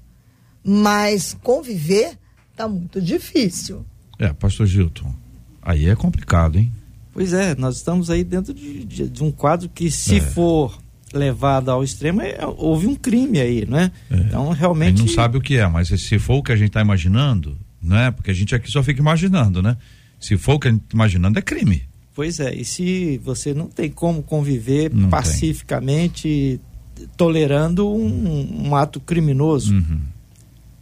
[0.64, 2.18] mas conviver
[2.52, 3.86] está muito difícil.
[4.20, 5.14] É, pastor Gilton,
[5.62, 6.72] aí é complicado, hein?
[7.14, 10.22] Pois é, nós estamos aí dentro de, de, de um quadro que, se é.
[10.22, 10.78] for
[11.14, 13.92] levado ao extremo, é, houve um crime aí, né?
[14.10, 14.18] É.
[14.18, 14.96] Então, realmente.
[14.96, 16.82] A gente não sabe o que é, mas se for o que a gente está
[16.82, 18.12] imaginando, né?
[18.12, 19.78] Porque a gente aqui só fica imaginando, né?
[20.20, 21.88] Se for o que a gente está imaginando, é crime.
[22.18, 26.60] Pois é, e se você não tem como conviver não pacificamente,
[26.96, 27.08] tem.
[27.16, 30.00] tolerando um, um, ato criminoso, uhum.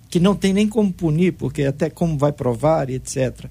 [0.09, 3.47] que não tem nem como punir, porque até como vai provar e etc.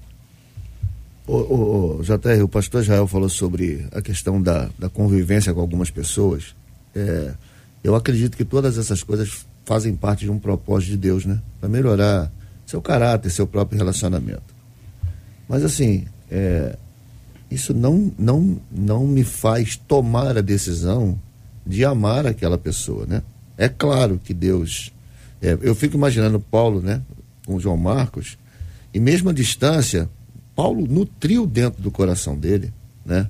[1.27, 5.61] O, o, o JR, o pastor Israel falou sobre a questão da, da convivência com
[5.61, 6.55] algumas pessoas.
[6.95, 7.35] É,
[7.83, 11.39] eu acredito que todas essas coisas fazem parte de um propósito de Deus, né?
[11.59, 12.31] Para melhorar
[12.65, 14.55] seu caráter, seu próprio relacionamento.
[15.47, 16.75] Mas assim, é,
[17.55, 21.19] isso não, não, não me faz tomar a decisão
[21.65, 23.23] de amar aquela pessoa, né?
[23.57, 24.91] É claro que Deus.
[25.41, 27.01] É, eu fico imaginando Paulo, né?
[27.45, 28.37] Com João Marcos,
[28.93, 30.09] e mesmo a distância,
[30.55, 32.73] Paulo nutriu dentro do coração dele,
[33.05, 33.27] né?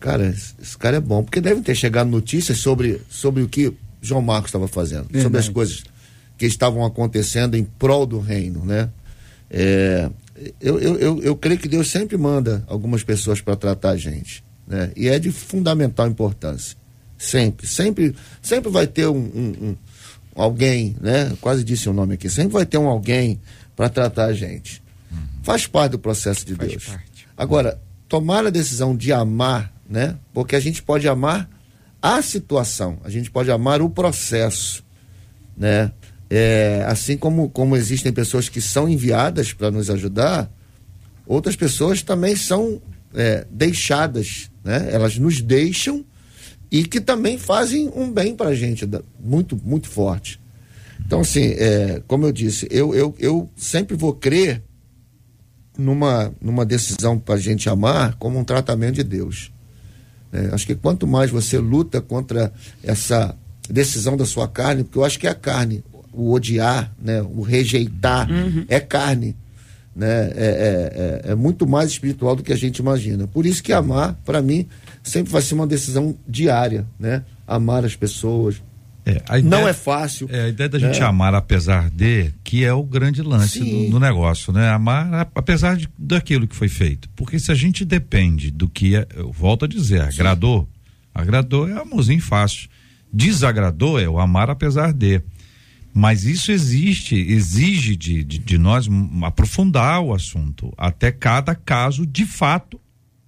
[0.00, 3.72] Cara, esse, esse cara é bom, porque devem ter chegado notícias sobre, sobre o que
[4.02, 5.22] João Marcos estava fazendo, Verdade.
[5.22, 5.84] sobre as coisas
[6.36, 8.90] que estavam acontecendo em prol do reino, né?
[9.50, 10.10] É,
[10.60, 14.44] eu, eu, eu, eu creio que Deus sempre manda algumas pessoas para tratar a gente,
[14.66, 14.90] né?
[14.96, 16.76] E é de fundamental importância.
[17.16, 19.76] Sempre, sempre, sempre vai ter um, um, um
[20.34, 21.32] alguém, né?
[21.40, 22.28] Quase disse o nome aqui.
[22.28, 23.40] Sempre vai ter um alguém
[23.76, 24.82] para tratar a gente.
[25.10, 25.18] Uhum.
[25.42, 26.84] Faz parte do processo de Faz Deus.
[26.86, 27.28] Parte.
[27.36, 30.16] Agora, tomar a decisão de amar, né?
[30.32, 31.48] Porque a gente pode amar
[32.02, 34.84] a situação, a gente pode amar o processo,
[35.56, 35.90] né?
[36.36, 40.50] É, assim como, como existem pessoas que são enviadas para nos ajudar,
[41.24, 42.82] outras pessoas também são
[43.14, 44.88] é, deixadas, né?
[44.90, 46.04] Elas nos deixam
[46.72, 48.84] e que também fazem um bem para a gente
[49.22, 50.40] muito, muito forte.
[51.06, 54.60] Então, assim, é, como eu disse, eu, eu, eu sempre vou crer
[55.78, 59.52] numa, numa decisão para a gente amar como um tratamento de Deus.
[60.32, 63.38] É, acho que quanto mais você luta contra essa
[63.70, 67.42] decisão da sua carne, porque eu acho que é a carne, o odiar, né, o
[67.42, 68.64] rejeitar, uhum.
[68.68, 69.36] é carne.
[69.94, 70.06] Né?
[70.06, 73.28] É, é, é, é, muito mais espiritual do que a gente imagina.
[73.28, 74.66] Por isso que amar, para mim,
[75.02, 77.22] sempre vai ser uma decisão diária, né?
[77.46, 78.60] Amar as pessoas.
[79.06, 80.26] É, ideia, não é fácil.
[80.32, 81.06] É, a ideia da gente né?
[81.06, 84.70] amar apesar de, que é o grande lance do, do, negócio, né?
[84.70, 87.08] Amar apesar de, daquilo que foi feito.
[87.14, 90.68] Porque se a gente depende do que, é, eu volto a dizer, agradou, Sim.
[91.14, 92.68] agradou é amorzinho fácil.
[93.12, 95.20] Desagradou é o amar apesar de.
[95.96, 98.88] Mas isso existe, exige de, de, de, nós
[99.22, 100.74] aprofundar o assunto.
[100.76, 102.80] Até cada caso, de fato,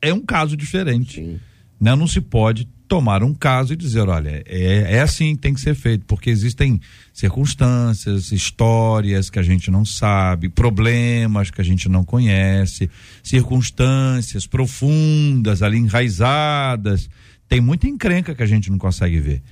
[0.03, 1.39] é um caso diferente.
[1.81, 1.95] Né?
[1.95, 5.61] Não se pode tomar um caso e dizer, olha, é, é assim que tem que
[5.61, 6.81] ser feito, porque existem
[7.13, 12.91] circunstâncias, histórias que a gente não sabe, problemas que a gente não conhece,
[13.23, 17.09] circunstâncias profundas ali enraizadas.
[17.49, 19.43] Tem muita encrenca que a gente não consegue ver.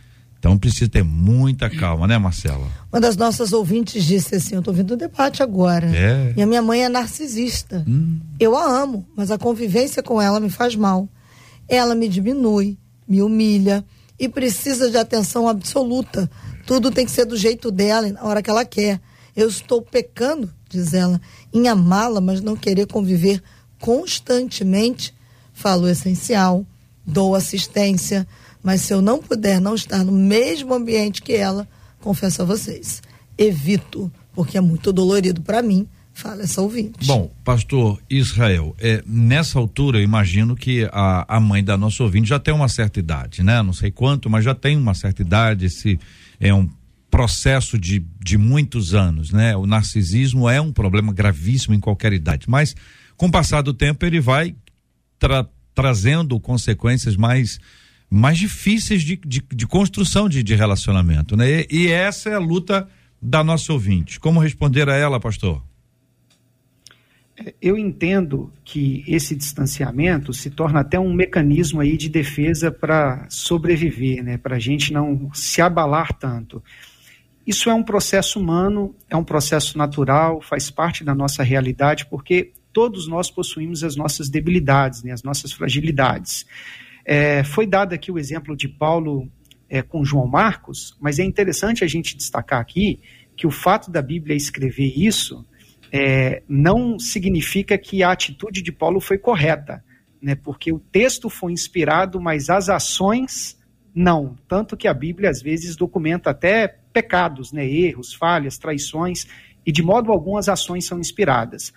[0.45, 2.69] Então precisa ter muita calma, né, Marcela?
[2.93, 5.87] Uma das nossas ouvintes disse assim: Eu estou ouvindo o debate agora.
[5.87, 6.35] É.
[6.37, 7.83] E a minha mãe é narcisista.
[7.89, 8.21] Hum.
[8.39, 11.09] Eu a amo, mas a convivência com ela me faz mal.
[11.67, 12.77] Ela me diminui,
[13.09, 13.83] me humilha
[14.21, 16.31] e precisa de atenção absoluta.
[16.67, 19.01] Tudo tem que ser do jeito dela, na hora que ela quer.
[19.35, 21.19] Eu estou pecando, diz ela,
[21.55, 23.43] em amá-la, mas não querer conviver
[23.81, 25.15] constantemente.
[25.55, 26.67] Falo essencial,
[27.07, 28.29] dou assistência
[28.65, 31.69] mas se eu não puder não estar no mesmo ambiente que ela,
[32.01, 33.03] confesso a vocês,
[33.37, 35.87] evito, porque é muito dolorido para mim.
[36.17, 37.05] Fala essa ouvinte.
[37.07, 42.29] Bom, pastor Israel, é, nessa altura eu imagino que a, a mãe da nossa ouvinte
[42.29, 43.61] já tem uma certa idade, né?
[43.63, 45.99] Não sei quanto, mas já tem uma certa idade, esse
[46.39, 46.71] é um
[47.11, 49.57] processo de, de muitos anos, né?
[49.57, 52.77] O narcisismo é um problema gravíssimo em qualquer idade, mas
[53.17, 54.55] com o passar do tempo ele vai
[55.19, 57.59] tra trazendo consequências mais
[58.15, 61.63] mais difíceis de, de, de construção de, de, relacionamento, né?
[61.63, 62.89] E, e, essa é a luta
[63.21, 64.21] da nossa ouvinte.
[64.21, 65.63] Como responder a ela, pastor?
[67.37, 73.27] É, eu entendo que esse distanciamento se torna até um mecanismo aí de defesa para
[73.29, 74.39] sobreviver, né?
[74.39, 76.63] Para a gente não se abalar tanto.
[77.45, 82.53] Isso é um processo humano, é um processo natural, faz parte da nossa realidade, porque
[82.73, 85.11] todos nós possuímos as nossas debilidades, né?
[85.11, 86.47] As nossas fragilidades.
[87.05, 89.29] É, foi dado aqui o exemplo de Paulo
[89.69, 93.01] é, com João Marcos, mas é interessante a gente destacar aqui
[93.37, 95.45] que o fato da Bíblia escrever isso
[95.93, 99.85] é, não significa que a atitude de Paulo foi correta,
[100.21, 100.35] né?
[100.35, 103.59] porque o texto foi inspirado, mas as ações
[103.95, 104.37] não.
[104.49, 107.67] Tanto que a Bíblia às vezes documenta até pecados, né?
[107.67, 109.27] erros, falhas, traições,
[109.67, 111.73] e de modo algum as ações são inspiradas.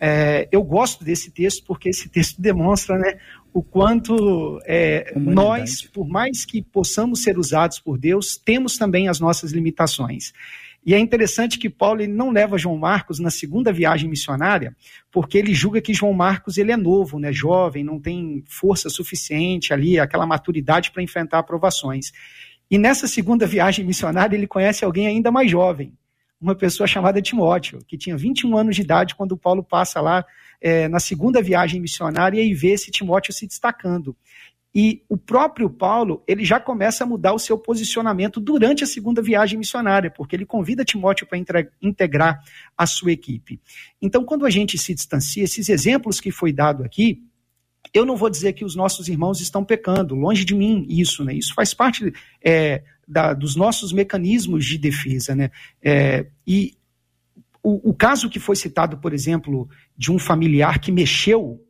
[0.00, 3.18] É, eu gosto desse texto porque esse texto demonstra né,
[3.52, 9.18] o quanto é, nós, por mais que possamos ser usados por Deus, temos também as
[9.18, 10.32] nossas limitações.
[10.86, 14.74] E é interessante que Paulo ele não leva João Marcos na segunda viagem missionária,
[15.10, 19.74] porque ele julga que João Marcos ele é novo, né, jovem, não tem força suficiente
[19.74, 22.12] ali, aquela maturidade para enfrentar aprovações.
[22.70, 25.92] E nessa segunda viagem missionária ele conhece alguém ainda mais jovem,
[26.40, 30.24] uma pessoa chamada Timóteo, que tinha 21 anos de idade quando Paulo passa lá
[30.60, 34.16] é, na segunda viagem missionária e vê esse Timóteo se destacando.
[34.74, 39.22] E o próprio Paulo, ele já começa a mudar o seu posicionamento durante a segunda
[39.22, 42.40] viagem missionária, porque ele convida Timóteo para integrar
[42.76, 43.60] a sua equipe.
[44.00, 47.24] Então, quando a gente se distancia, esses exemplos que foi dado aqui,
[47.94, 51.34] eu não vou dizer que os nossos irmãos estão pecando, longe de mim isso, né?
[51.34, 52.12] Isso faz parte
[52.44, 55.50] é, da, dos nossos mecanismos de defesa, né?
[55.82, 56.76] É, e
[57.62, 61.64] o, o caso que foi citado, por exemplo, de um familiar que mexeu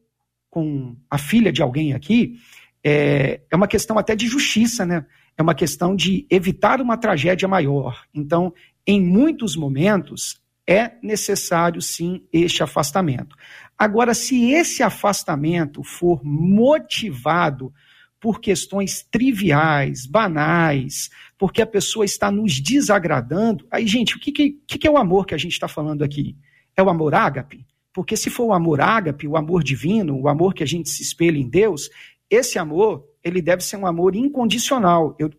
[0.51, 2.39] com a filha de alguém aqui,
[2.82, 5.07] é, é uma questão até de justiça, né?
[5.36, 8.05] É uma questão de evitar uma tragédia maior.
[8.12, 8.53] Então,
[8.84, 13.36] em muitos momentos, é necessário sim este afastamento.
[13.78, 17.72] Agora, se esse afastamento for motivado
[18.20, 24.51] por questões triviais, banais, porque a pessoa está nos desagradando, aí, gente, o que, que,
[24.66, 26.36] que é o amor que a gente está falando aqui?
[26.76, 27.64] É o amor ágape?
[27.93, 31.03] Porque se for o amor ágape, o amor divino, o amor que a gente se
[31.03, 31.89] espelha em Deus,
[32.28, 35.16] esse amor, ele deve ser um amor incondicional.
[35.18, 35.30] Eu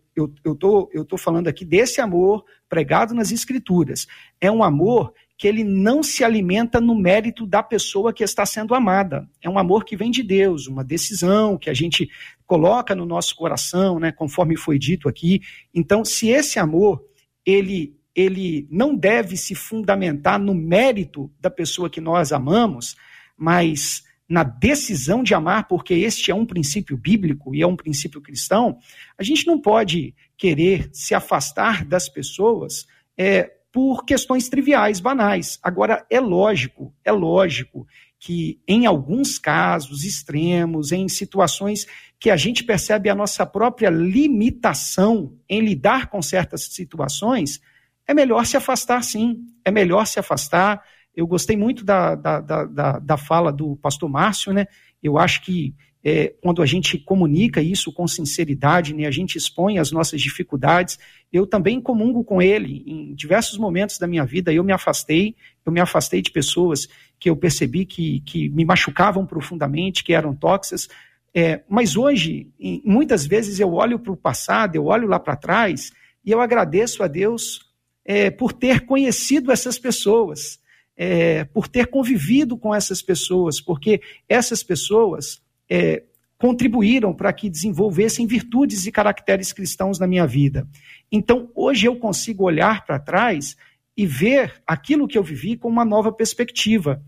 [0.44, 4.06] eu, tô, eu tô falando aqui desse amor pregado nas escrituras.
[4.40, 8.74] É um amor que ele não se alimenta no mérito da pessoa que está sendo
[8.74, 9.26] amada.
[9.40, 12.10] É um amor que vem de Deus, uma decisão que a gente
[12.50, 15.40] coloca no nosso coração, né, conforme foi dito aqui.
[15.72, 17.00] Então, se esse amor
[17.46, 22.96] ele ele não deve se fundamentar no mérito da pessoa que nós amamos,
[23.36, 28.20] mas na decisão de amar, porque este é um princípio bíblico e é um princípio
[28.20, 28.78] cristão,
[29.16, 32.84] a gente não pode querer se afastar das pessoas
[33.16, 35.60] é, por questões triviais, banais.
[35.62, 37.86] Agora, é lógico, é lógico
[38.20, 41.86] que em alguns casos extremos, em situações
[42.18, 47.62] que a gente percebe a nossa própria limitação em lidar com certas situações,
[48.06, 50.84] é melhor se afastar sim, é melhor se afastar.
[51.16, 54.66] Eu gostei muito da, da, da, da fala do pastor Márcio, né?
[55.02, 59.78] Eu acho que é, quando a gente comunica isso com sinceridade, né, a gente expõe
[59.78, 60.98] as nossas dificuldades.
[61.32, 62.82] Eu também comungo com ele.
[62.86, 66.88] Em diversos momentos da minha vida, eu me afastei, eu me afastei de pessoas
[67.18, 70.88] que eu percebi que, que me machucavam profundamente, que eram tóxicas.
[71.34, 75.36] É, mas hoje, em, muitas vezes, eu olho para o passado, eu olho lá para
[75.36, 75.92] trás
[76.24, 77.70] e eu agradeço a Deus
[78.04, 80.58] é, por ter conhecido essas pessoas,
[80.96, 86.02] é, por ter convivido com essas pessoas, porque essas pessoas é,
[86.36, 90.66] contribuíram para que desenvolvessem virtudes e caracteres cristãos na minha vida.
[91.12, 93.56] Então, hoje eu consigo olhar para trás
[93.96, 97.02] e ver aquilo que eu vivi com uma nova perspectiva.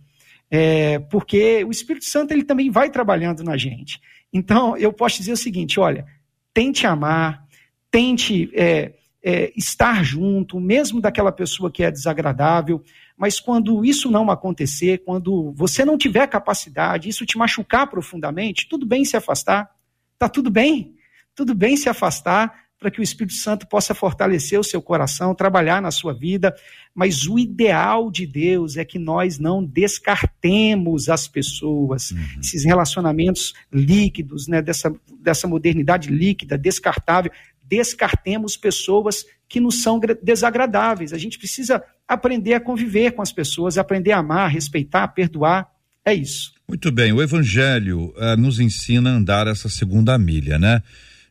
[0.50, 3.98] É, porque o Espírito Santo ele também vai trabalhando na gente.
[4.30, 6.06] Então, eu posso dizer o seguinte: olha,
[6.52, 7.46] tente amar,
[7.90, 8.92] tente é,
[9.22, 12.82] é, estar junto, mesmo daquela pessoa que é desagradável,
[13.22, 18.84] mas quando isso não acontecer, quando você não tiver capacidade, isso te machucar profundamente, tudo
[18.84, 19.70] bem se afastar,
[20.18, 20.96] tá tudo bem,
[21.32, 25.80] tudo bem se afastar para que o Espírito Santo possa fortalecer o seu coração, trabalhar
[25.80, 26.52] na sua vida,
[26.92, 32.40] mas o ideal de Deus é que nós não descartemos as pessoas, uhum.
[32.40, 37.30] esses relacionamentos líquidos, né, dessa, dessa modernidade líquida, descartável,
[37.62, 41.12] descartemos pessoas que nos são desagradáveis.
[41.12, 45.68] A gente precisa aprender a conviver com as pessoas, aprender a amar, respeitar, perdoar.
[46.04, 46.52] É isso.
[46.68, 50.82] Muito bem, o Evangelho uh, nos ensina a andar essa segunda milha, né?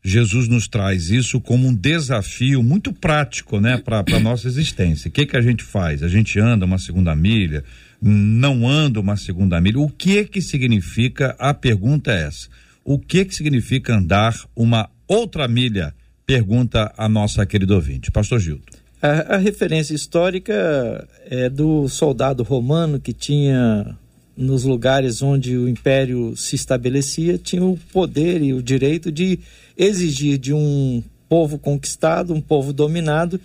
[0.03, 5.09] Jesus nos traz isso como um desafio muito prático, né, para a nossa existência.
[5.09, 6.01] O que que a gente faz?
[6.01, 7.63] A gente anda uma segunda milha,
[8.01, 9.79] não anda uma segunda milha.
[9.79, 11.35] O que que significa?
[11.37, 12.49] A pergunta é essa:
[12.83, 15.93] o que que significa andar uma outra milha?
[16.25, 18.80] Pergunta a nossa querida ouvinte, Pastor Gildo.
[19.01, 23.97] A, a, referência histórica é do soldado romano que tinha,
[24.37, 29.39] nos lugares onde o império se estabelecia, tinha o poder e o direito de
[29.75, 33.41] exigir de um povo conquistado, um povo dominado,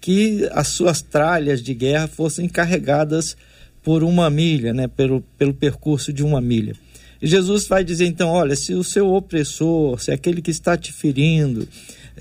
[0.00, 3.36] que as suas tralhas de guerra fossem carregadas
[3.82, 6.76] por uma milha, né, pelo, pelo percurso de uma milha.
[7.20, 10.92] E Jesus vai dizer então: olha, se o seu opressor, se aquele que está te
[10.92, 11.66] ferindo,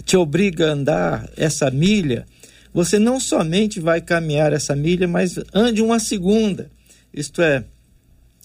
[0.03, 2.25] te obriga a andar essa milha,
[2.73, 6.69] você não somente vai caminhar essa milha, mas ande uma segunda.
[7.13, 7.63] Isto é,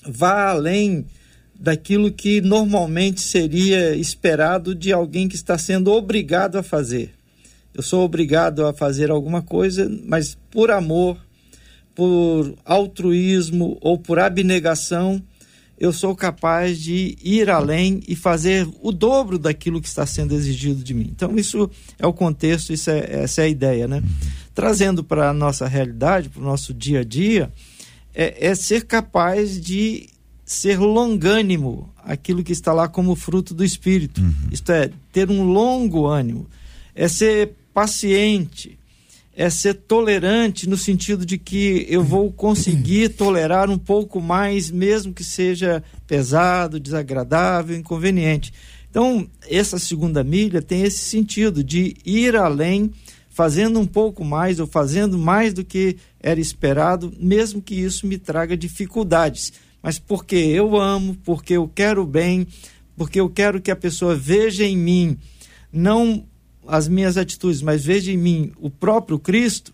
[0.07, 1.07] vá além
[1.55, 7.13] daquilo que normalmente seria esperado de alguém que está sendo obrigado a fazer.
[7.73, 11.19] Eu sou obrigado a fazer alguma coisa, mas por amor,
[11.95, 15.23] por altruísmo ou por abnegação,
[15.79, 20.83] eu sou capaz de ir além e fazer o dobro daquilo que está sendo exigido
[20.83, 21.11] de mim.
[21.15, 24.03] Então, isso é o contexto, isso é, essa é a ideia, né?
[24.55, 27.53] Trazendo para a nossa realidade, para o nosso dia a dia,
[28.15, 30.09] é, é ser capaz de
[30.45, 34.21] ser longânimo, aquilo que está lá como fruto do Espírito.
[34.21, 34.35] Uhum.
[34.53, 36.47] Isto é, ter um longo ânimo,
[36.95, 38.79] é ser paciente,
[39.37, 45.13] é ser tolerante no sentido de que eu vou conseguir tolerar um pouco mais, mesmo
[45.13, 48.53] que seja pesado, desagradável, inconveniente.
[48.89, 52.93] Então, essa segunda milha tem esse sentido de ir além,
[53.29, 58.17] fazendo um pouco mais ou fazendo mais do que era esperado, mesmo que isso me
[58.17, 59.53] traga dificuldades.
[59.83, 62.47] Mas porque eu amo, porque eu quero bem,
[62.97, 65.19] porque eu quero que a pessoa veja em mim
[65.73, 66.25] não
[66.67, 69.73] as minhas atitudes, mas veja em mim o próprio Cristo,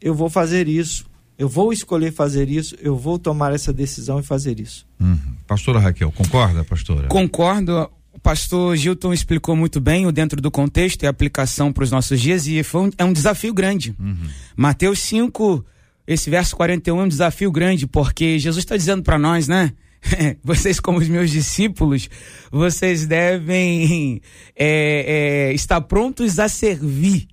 [0.00, 1.04] eu vou fazer isso.
[1.38, 4.86] Eu vou escolher fazer isso, eu vou tomar essa decisão e fazer isso.
[5.00, 5.18] Uhum.
[5.46, 7.08] Pastora Raquel, concorda, pastora?
[7.08, 7.90] Concordo.
[8.12, 11.90] O pastor Gilton explicou muito bem o dentro do contexto e a aplicação para os
[11.90, 13.96] nossos dias e foi um, é um desafio grande.
[13.98, 14.16] Uhum.
[14.54, 15.64] Mateus 5,
[16.06, 19.72] esse verso 41 é um desafio grande, porque Jesus está dizendo para nós, né?
[20.42, 22.08] vocês como os meus discípulos,
[22.50, 24.20] vocês devem
[24.56, 27.28] é, é, estar prontos a servir.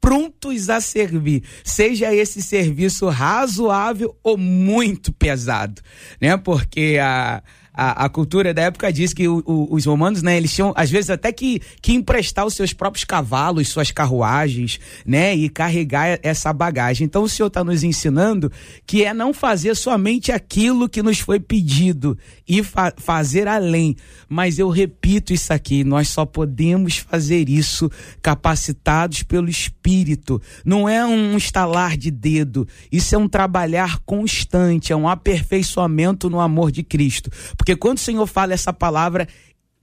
[0.00, 5.80] Prontos a servir, seja esse serviço razoável ou muito pesado,
[6.20, 6.36] né?
[6.36, 7.40] Porque a,
[7.74, 10.90] a, a cultura da época diz que o, o, os romanos, né, eles tinham às
[10.90, 16.52] vezes até que, que emprestar os seus próprios cavalos, suas carruagens, né, e carregar essa
[16.52, 17.06] bagagem.
[17.06, 18.52] Então o Senhor está nos ensinando
[18.86, 23.96] que é não fazer somente aquilo que nos foi pedido e fa fazer além.
[24.28, 30.40] Mas eu repito isso aqui, nós só podemos fazer isso capacitados pelo Espírito.
[30.64, 36.40] Não é um estalar de dedo, isso é um trabalhar constante, é um aperfeiçoamento no
[36.40, 37.30] amor de Cristo
[37.62, 39.28] porque quando o Senhor fala essa palavra,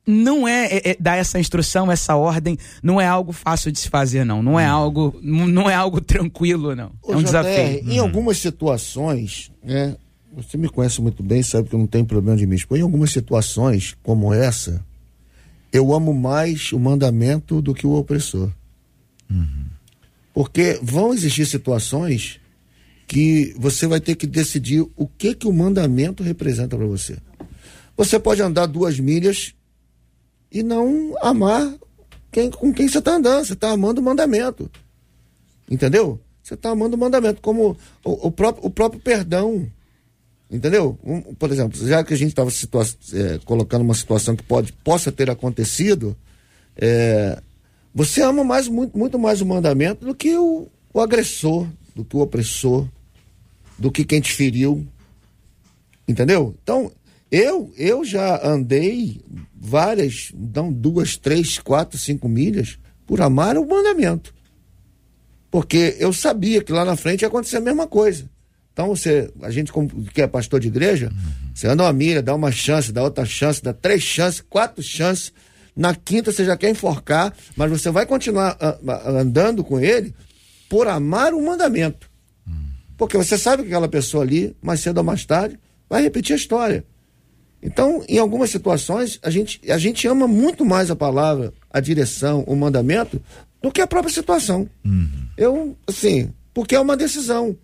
[0.05, 3.87] não é, é, é, dar essa instrução, essa ordem, não é algo fácil de se
[3.87, 4.43] fazer, não.
[4.43, 4.75] Não é hum.
[4.75, 6.91] algo, não é algo tranquilo, não.
[7.01, 7.89] Ô, é um JR, desafio.
[7.89, 8.03] Em hum.
[8.03, 9.95] algumas situações, né?
[10.33, 12.77] Você me conhece muito bem, sabe que eu não tenho problema de me expor.
[12.77, 14.85] Em algumas situações como essa,
[15.71, 18.49] eu amo mais o mandamento do que o opressor.
[19.31, 19.67] Uhum.
[20.33, 22.41] Porque vão existir situações
[23.07, 27.17] que você vai ter que decidir o que que o mandamento representa para você.
[27.99, 29.53] Você pode andar duas milhas
[30.49, 31.69] e não amar
[32.31, 33.43] quem, com quem você está andando.
[33.43, 34.71] Você está amando o mandamento.
[35.69, 36.17] Entendeu?
[36.41, 37.75] Você está amando o mandamento, como
[38.05, 39.69] o, o, próprio, o próprio perdão.
[40.49, 40.97] Entendeu?
[41.03, 45.11] Um, por exemplo, já que a gente estava é, colocando uma situação que pode, possa
[45.11, 46.15] ter acontecido,
[46.77, 47.37] é,
[47.93, 52.15] você ama mais, muito, muito mais o mandamento do que o, o agressor, do que
[52.15, 52.87] o opressor,
[53.77, 54.87] do que quem te feriu.
[56.07, 56.55] Entendeu?
[56.63, 56.89] Então,
[57.31, 59.21] eu, eu já andei
[59.53, 64.33] várias, não duas, três, quatro, cinco milhas por amar o mandamento.
[65.51, 68.29] Porque eu sabia que lá na frente ia acontecer a mesma coisa.
[68.73, 71.51] Então você, a gente como, que é pastor de igreja, uhum.
[71.53, 75.33] você anda uma milha, dá uma chance, dá outra chance, dá três chances, quatro chances.
[75.75, 78.57] Na quinta você já quer enforcar, mas você vai continuar
[79.05, 80.15] andando com ele
[80.67, 82.09] por amar o mandamento.
[82.47, 82.53] Uhum.
[82.97, 85.59] Porque você sabe que aquela pessoa ali, mais cedo ou mais tarde,
[85.89, 86.85] vai repetir a história.
[87.61, 92.43] Então, em algumas situações, a gente, a gente ama muito mais a palavra, a direção,
[92.47, 93.21] o mandamento,
[93.61, 94.69] do que a própria situação.
[94.85, 95.09] Uhum.
[95.37, 97.55] Eu, assim, porque é uma decisão.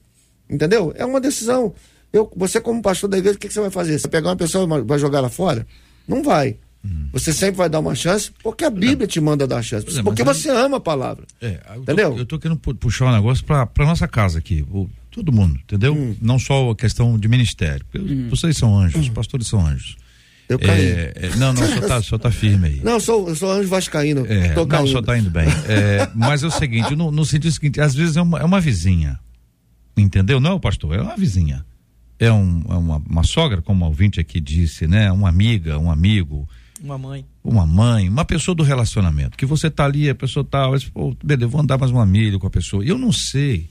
[0.49, 0.93] Entendeu?
[0.95, 1.73] É uma decisão.
[2.11, 3.97] Eu, você, como pastor da igreja, o que, que você vai fazer?
[3.97, 5.65] Você pegar uma pessoa e vai jogar ela fora?
[6.07, 6.57] Não vai.
[6.83, 7.09] Uhum.
[7.13, 9.99] Você sempre vai dar uma chance, porque a Bíblia te manda dar chance.
[9.99, 11.25] É, porque você ama a palavra.
[11.41, 12.11] É, eu entendeu?
[12.11, 14.63] Tô, eu tô querendo puxar um negócio para nossa casa aqui.
[14.71, 15.95] O, todo mundo, entendeu?
[15.95, 16.13] Hum.
[16.21, 17.85] Não só a questão de ministério.
[17.95, 18.27] Hum.
[18.29, 19.13] Vocês são anjos, os hum.
[19.13, 19.95] pastores são anjos.
[20.49, 20.81] Eu caí.
[20.81, 22.81] É, é, não, não, só tá, só tá firme aí.
[22.83, 24.25] Não, eu sou, eu sou anjo vascaíno.
[24.27, 25.47] É, tô não, só tá indo bem.
[25.67, 28.59] É, mas é o seguinte, no, no, sentido seguinte, às vezes é uma, é uma
[28.59, 29.17] vizinha.
[29.97, 30.39] Entendeu?
[30.39, 31.65] Não é o pastor, é uma vizinha.
[32.19, 35.11] É, um, é uma, uma sogra, como o ouvinte aqui disse, né?
[35.11, 36.47] Uma amiga, um amigo
[36.81, 37.25] uma mãe.
[37.43, 39.37] Uma mãe, uma pessoa do relacionamento.
[39.37, 42.47] Que você tá ali, a pessoa tá, pô, beleza, vou andar mais uma milha com
[42.47, 42.83] a pessoa.
[42.83, 43.69] Eu não sei,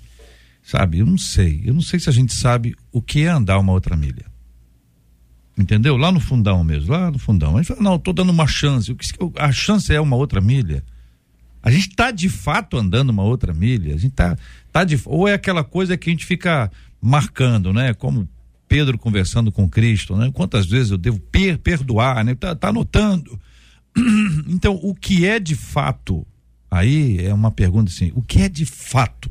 [0.64, 0.98] sabe?
[0.98, 1.62] Eu não sei.
[1.64, 4.24] Eu não sei se a gente sabe o que é andar uma outra milha.
[5.56, 5.96] Entendeu?
[5.96, 7.54] Lá no fundão mesmo, lá no fundão.
[7.56, 8.96] A gente fala, não, tô dando uma chance.
[9.38, 10.82] A chance é uma outra milha.
[11.62, 13.94] A gente está de fato andando uma outra milha.
[13.94, 14.36] A gente tá,
[14.72, 17.94] tá de, ou é aquela coisa que a gente fica marcando, né?
[17.94, 18.28] Como
[18.66, 20.30] Pedro conversando com Cristo, né?
[20.32, 22.34] Quantas vezes eu devo per perdoar, né?
[22.34, 23.38] Tá, tá anotando.
[24.48, 26.26] Então, o que é de fato?
[26.68, 29.30] Aí é uma pergunta assim: o que é de fato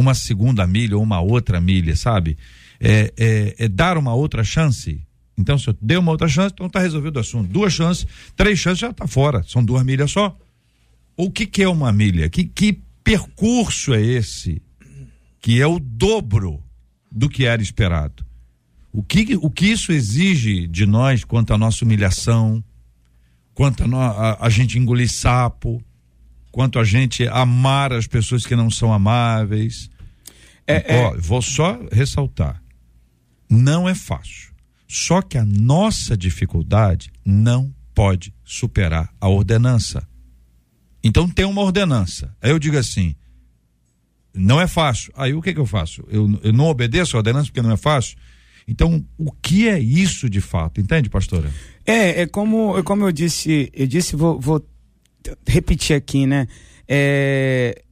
[0.00, 2.36] uma segunda milha ou uma outra milha, sabe?
[2.80, 5.00] É, é, é dar uma outra chance?
[5.36, 7.50] Então, se eu dei uma outra chance, então tá resolvido o assunto.
[7.50, 9.42] Duas chances, três chances já tá fora.
[9.44, 10.36] São duas milhas só.
[11.16, 12.28] O que, que é uma milha?
[12.28, 14.62] Que, que percurso é esse?
[15.40, 16.62] Que é o dobro
[17.10, 18.24] do que era esperado.
[18.92, 22.62] O que, o que isso exige de nós quanto à nossa humilhação,
[23.52, 25.82] quanto a, no, a, a gente engolir sapo,
[26.54, 29.90] quanto a gente amar as pessoas que não são amáveis.
[30.64, 31.18] É, Ó, é...
[31.18, 32.62] Vou só ressaltar.
[33.50, 34.54] Não é fácil.
[34.86, 40.06] Só que a nossa dificuldade não pode superar a ordenança.
[41.02, 42.32] Então tem uma ordenança.
[42.40, 43.16] Aí eu digo assim:
[44.32, 45.12] não é fácil.
[45.16, 46.04] Aí o que, que eu faço?
[46.08, 48.16] Eu, eu não obedeço a ordenança porque não é fácil?
[48.66, 50.80] Então, o que é isso de fato?
[50.80, 51.50] Entende, pastora?
[51.84, 54.64] É, é como, é como eu disse, eu disse, vou, vou
[55.46, 56.46] repetir aqui, né?
[56.88, 57.82] É,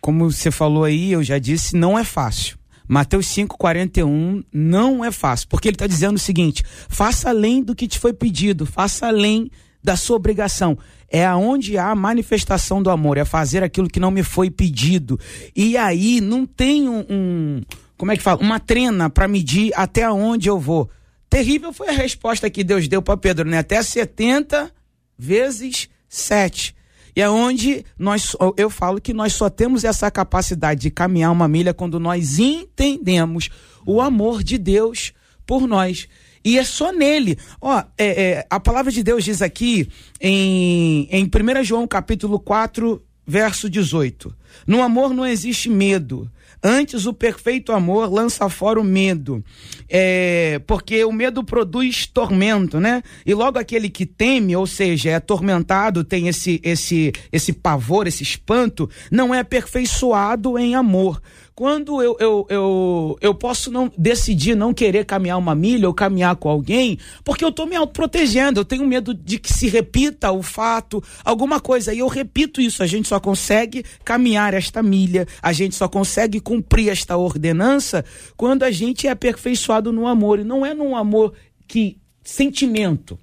[0.00, 2.58] como você falou aí, eu já disse, não é fácil.
[2.88, 7.86] Mateus 5,41 não é fácil, porque ele está dizendo o seguinte: faça além do que
[7.86, 9.48] te foi pedido, faça além
[9.82, 10.76] da sua obrigação.
[11.08, 15.18] É aonde há a manifestação do amor, é fazer aquilo que não me foi pedido.
[15.54, 17.60] E aí não tem um, um
[17.96, 18.40] como é que fala?
[18.40, 20.90] Uma trena para medir até onde eu vou.
[21.28, 23.58] Terrível foi a resposta que Deus deu para Pedro, né?
[23.58, 24.68] Até 70
[25.16, 26.74] vezes 7.
[27.20, 31.46] E é onde nós, eu falo que nós só temos essa capacidade de caminhar uma
[31.46, 33.50] milha quando nós entendemos
[33.84, 35.12] o amor de Deus
[35.44, 36.08] por nós.
[36.42, 37.36] E é só nele.
[37.60, 39.86] Ó, é, é, a palavra de Deus diz aqui
[40.18, 44.34] em, em 1 João capítulo 4, verso 18.
[44.66, 46.26] No amor não existe medo.
[46.62, 49.42] Antes, o perfeito amor lança fora o medo.
[49.88, 53.02] É, porque o medo produz tormento, né?
[53.24, 58.22] E logo aquele que teme, ou seja, é atormentado, tem esse, esse, esse pavor, esse
[58.22, 61.20] espanto, não é aperfeiçoado em amor
[61.60, 66.34] quando eu, eu, eu, eu posso não decidir não querer caminhar uma milha ou caminhar
[66.36, 70.42] com alguém, porque eu estou me autoprotegendo, eu tenho medo de que se repita o
[70.42, 71.92] fato, alguma coisa.
[71.92, 76.40] E eu repito isso, a gente só consegue caminhar esta milha, a gente só consegue
[76.50, 78.04] cumprir esta ordenança
[78.36, 80.40] quando a gente é aperfeiçoado no amor.
[80.40, 81.32] E não é num amor
[81.68, 81.96] que.
[82.24, 83.16] sentimento.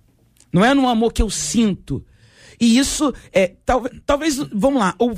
[0.53, 2.05] Não é num amor que eu sinto.
[2.57, 3.53] E isso é.
[3.65, 5.11] Talvez, talvez vamos lá, o,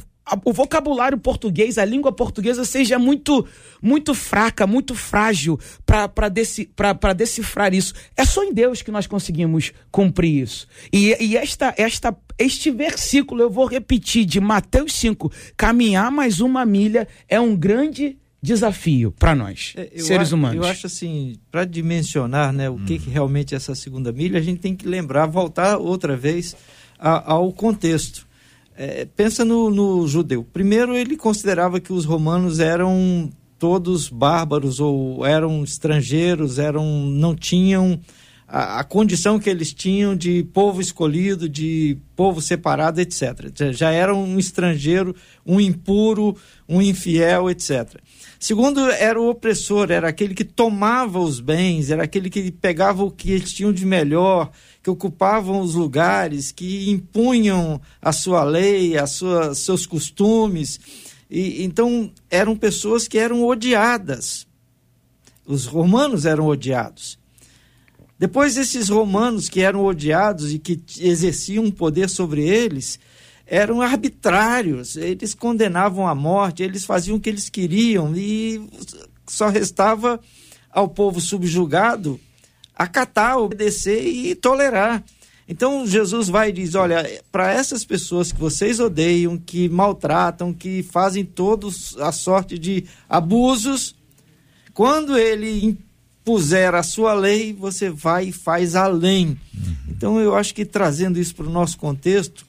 [0.43, 3.47] o vocabulário português, a língua portuguesa seja muito
[3.79, 6.67] muito fraca, muito frágil para deci,
[7.15, 7.93] decifrar isso.
[8.17, 10.67] É só em Deus que nós conseguimos cumprir isso.
[10.91, 16.65] E, e esta, esta, este versículo eu vou repetir de Mateus 5: caminhar mais uma
[16.65, 20.55] milha é um grande desafio para nós, é, seres humanos.
[20.55, 22.85] Eu acho assim, para dimensionar né, o hum.
[22.85, 26.55] que, que realmente é essa segunda milha, a gente tem que lembrar, voltar outra vez
[26.97, 28.27] a, ao contexto.
[28.77, 30.41] É, pensa no, no, judeu.
[30.41, 37.99] Primeiro, ele considerava que os romanos eram todos bárbaros ou eram estrangeiros, eram não tinham
[38.49, 43.51] a, a, condição que eles tinham de povo escolhido, de povo separado, etc.
[43.71, 46.35] Já, era um estrangeiro, um impuro,
[46.67, 48.01] um infiel, etc.
[48.39, 53.11] Segundo, era o opressor, era aquele que tomava os bens, era aquele que pegava o
[53.11, 54.49] que eles tinham de melhor,
[54.81, 60.79] que ocupavam os lugares, que impunham a sua lei, a sua, seus costumes.
[61.29, 64.47] E, então, eram pessoas que eram odiadas.
[65.45, 67.18] Os romanos eram odiados.
[68.19, 72.99] Depois, esses romanos que eram odiados e que exerciam poder sobre eles,
[73.47, 78.69] eram arbitrários, eles condenavam à morte, eles faziam o que eles queriam e
[79.25, 80.19] só restava
[80.69, 82.19] ao povo subjugado
[82.75, 85.03] acatar, obedecer e tolerar.
[85.47, 90.83] Então Jesus vai e diz: olha, para essas pessoas que vocês odeiam, que maltratam, que
[90.83, 93.95] fazem todos a sorte de abusos,
[94.73, 95.77] quando ele
[96.29, 99.29] impuser a sua lei, você vai e faz além.
[99.53, 99.75] Uhum.
[99.89, 102.45] Então eu acho que trazendo isso para o nosso contexto,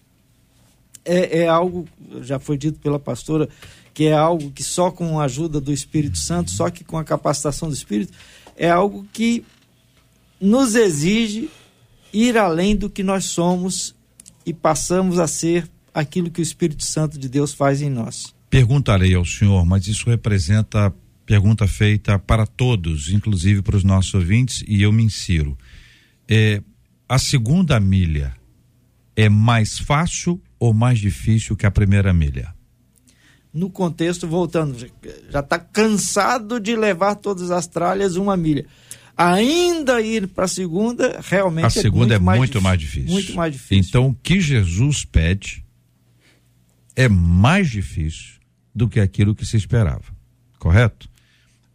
[1.05, 1.89] é, é algo,
[2.20, 3.49] já foi dito pela pastora,
[3.95, 7.05] que é algo que só com a ajuda do Espírito Santo, só que com a
[7.05, 8.12] capacitação do Espírito,
[8.55, 9.45] é algo que
[10.39, 11.49] nos exige
[12.12, 13.95] ir além do que nós somos
[14.45, 18.35] e passamos a ser aquilo que o Espírito Santo de Deus faz em nós.
[18.51, 20.93] Perguntarei ao senhor, mas isso representa
[21.31, 25.57] pergunta feita para todos, inclusive para os nossos ouvintes, e eu me insiro.
[26.28, 26.61] É,
[27.09, 28.35] a segunda milha
[29.14, 32.53] é mais fácil ou mais difícil que a primeira milha?
[33.55, 34.76] No contexto, voltando,
[35.31, 38.66] já está cansado de levar todas as tralhas uma milha
[39.16, 43.11] ainda ir para a segunda, realmente a segunda é muito, é muito mais, difícil.
[43.11, 43.85] Muito mais difícil.
[43.87, 45.62] Então, o que Jesus pede
[46.97, 48.41] é mais difícil
[48.74, 50.05] do que aquilo que se esperava.
[50.59, 51.11] Correto?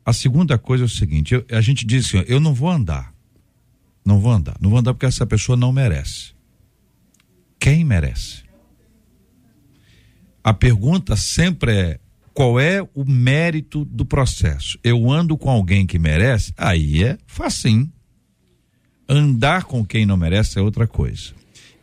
[0.06, 3.14] A segunda coisa é o seguinte: eu, a gente diz assim, eu não vou andar.
[4.06, 4.56] Não vou andar.
[4.62, 6.34] Não vou andar porque essa pessoa não merece.
[7.60, 8.44] Quem merece?
[10.44, 12.00] A pergunta sempre é:
[12.36, 14.78] qual é o mérito do processo.
[14.84, 17.92] Eu ando com alguém que merece, aí é facinho.
[19.08, 21.34] Andar com quem não merece é outra coisa.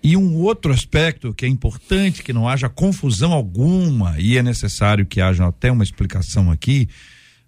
[0.02, 5.06] E um outro aspecto que é importante que não haja confusão alguma, e é necessário
[5.06, 6.88] que haja até uma explicação aqui,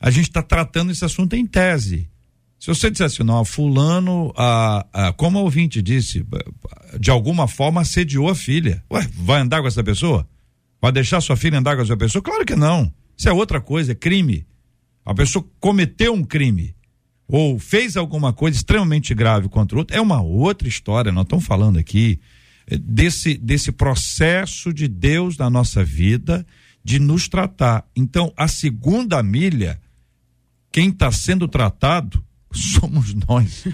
[0.00, 2.08] a gente está tratando esse assunto em tese.
[2.58, 6.24] Se você dissesse, não, fulano, a, como a ouvinte disse,
[6.98, 8.82] de alguma forma assediou a filha.
[8.90, 10.26] Ué, vai andar com essa pessoa?
[10.80, 12.22] Vai deixar sua filha andar com essa pessoa?
[12.22, 12.92] Claro que não.
[13.16, 14.46] Isso é outra coisa, é crime.
[15.04, 16.74] A pessoa cometeu um crime
[17.26, 21.12] ou fez alguma coisa extremamente grave contra o outro, é uma outra história.
[21.12, 22.20] Nós estamos falando aqui
[22.80, 26.46] desse, desse processo de Deus na nossa vida
[26.82, 27.86] de nos tratar.
[27.96, 29.80] Então, a segunda milha,
[30.74, 32.20] quem está sendo tratado
[32.52, 33.64] somos nós.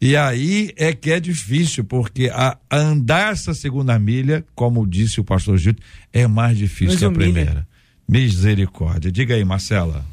[0.00, 5.20] E aí é que é difícil, porque a, a andar essa segunda milha, como disse
[5.20, 5.74] o pastor Gil,
[6.12, 7.66] é mais difícil que a primeira.
[8.08, 9.10] Misericórdia.
[9.10, 10.04] Diga aí, Marcela.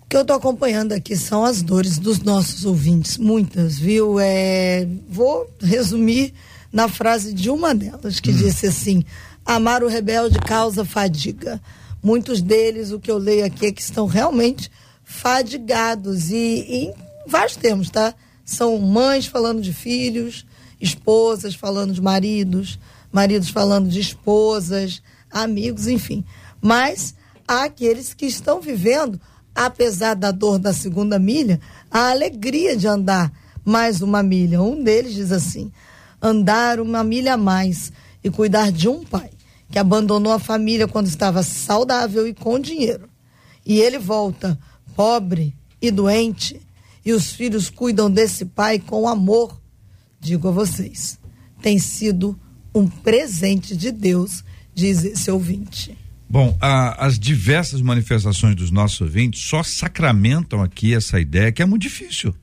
[0.00, 4.18] O que eu estou acompanhando aqui são as dores dos nossos ouvintes, muitas, viu?
[4.18, 6.32] É, vou resumir
[6.72, 8.36] na frase de uma delas, que hum.
[8.36, 9.04] disse assim:
[9.44, 11.60] amar o rebelde causa fadiga.
[12.02, 14.70] Muitos deles, o que eu leio aqui, é que estão realmente
[15.10, 16.94] fadigados e, e em
[17.26, 18.14] vários termos, tá?
[18.44, 20.46] São mães falando de filhos,
[20.80, 22.78] esposas falando de maridos,
[23.12, 26.24] maridos falando de esposas, amigos, enfim.
[26.62, 27.14] Mas
[27.46, 29.20] há aqueles que estão vivendo,
[29.52, 33.32] apesar da dor da segunda milha, a alegria de andar
[33.64, 34.62] mais uma milha.
[34.62, 35.72] Um deles diz assim:
[36.22, 37.92] andar uma milha a mais
[38.22, 39.30] e cuidar de um pai
[39.70, 43.10] que abandonou a família quando estava saudável e com dinheiro.
[43.66, 44.58] E ele volta
[45.00, 46.60] pobre e doente,
[47.02, 49.58] e os filhos cuidam desse pai com amor.
[50.20, 51.18] Digo a vocês,
[51.62, 52.38] tem sido
[52.74, 54.44] um presente de Deus,
[54.74, 55.96] diz esse ouvinte.
[56.28, 61.64] Bom, a, as diversas manifestações dos nossos ouvintes só sacramentam aqui essa ideia que é
[61.64, 62.34] muito difícil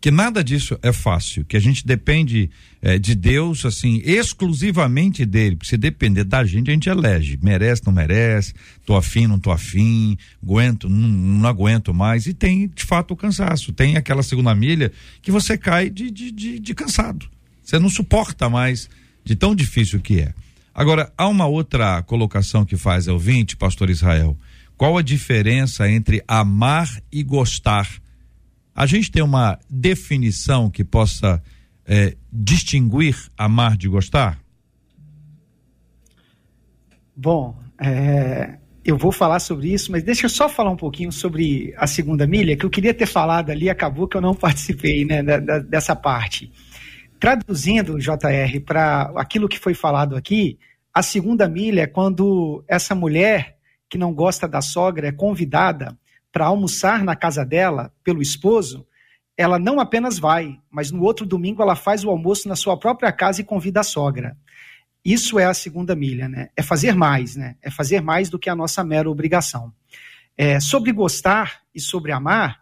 [0.00, 2.48] que nada disso é fácil, que a gente depende
[2.80, 5.56] é, de Deus, assim, exclusivamente dele.
[5.56, 7.38] Porque se depender da gente, a gente elege.
[7.42, 8.54] Merece, não merece,
[8.86, 12.26] tô afim, não tô afim, aguento, não, não aguento mais.
[12.26, 13.72] E tem, de fato, o cansaço.
[13.72, 17.28] Tem aquela segunda milha que você cai de, de, de, de cansado.
[17.64, 18.88] Você não suporta mais
[19.24, 20.32] de tão difícil que é.
[20.72, 24.38] Agora, há uma outra colocação que faz ouvinte, pastor Israel.
[24.76, 27.90] Qual a diferença entre amar e gostar?
[28.78, 31.42] A gente tem uma definição que possa
[31.84, 34.38] é, distinguir amar de gostar?
[37.16, 41.74] Bom, é, eu vou falar sobre isso, mas deixa eu só falar um pouquinho sobre
[41.76, 45.24] a segunda milha, que eu queria ter falado ali, acabou que eu não participei né,
[45.24, 46.52] da, da, dessa parte.
[47.18, 50.56] Traduzindo, JR, para aquilo que foi falado aqui,
[50.94, 53.56] a segunda milha é quando essa mulher
[53.90, 55.98] que não gosta da sogra é convidada
[56.38, 58.86] para almoçar na casa dela pelo esposo,
[59.36, 63.10] ela não apenas vai, mas no outro domingo ela faz o almoço na sua própria
[63.10, 64.36] casa e convida a sogra.
[65.04, 66.50] Isso é a segunda milha, né?
[66.56, 67.56] É fazer mais, né?
[67.60, 69.72] É fazer mais do que a nossa mera obrigação.
[70.36, 72.60] É, sobre gostar e sobre amar,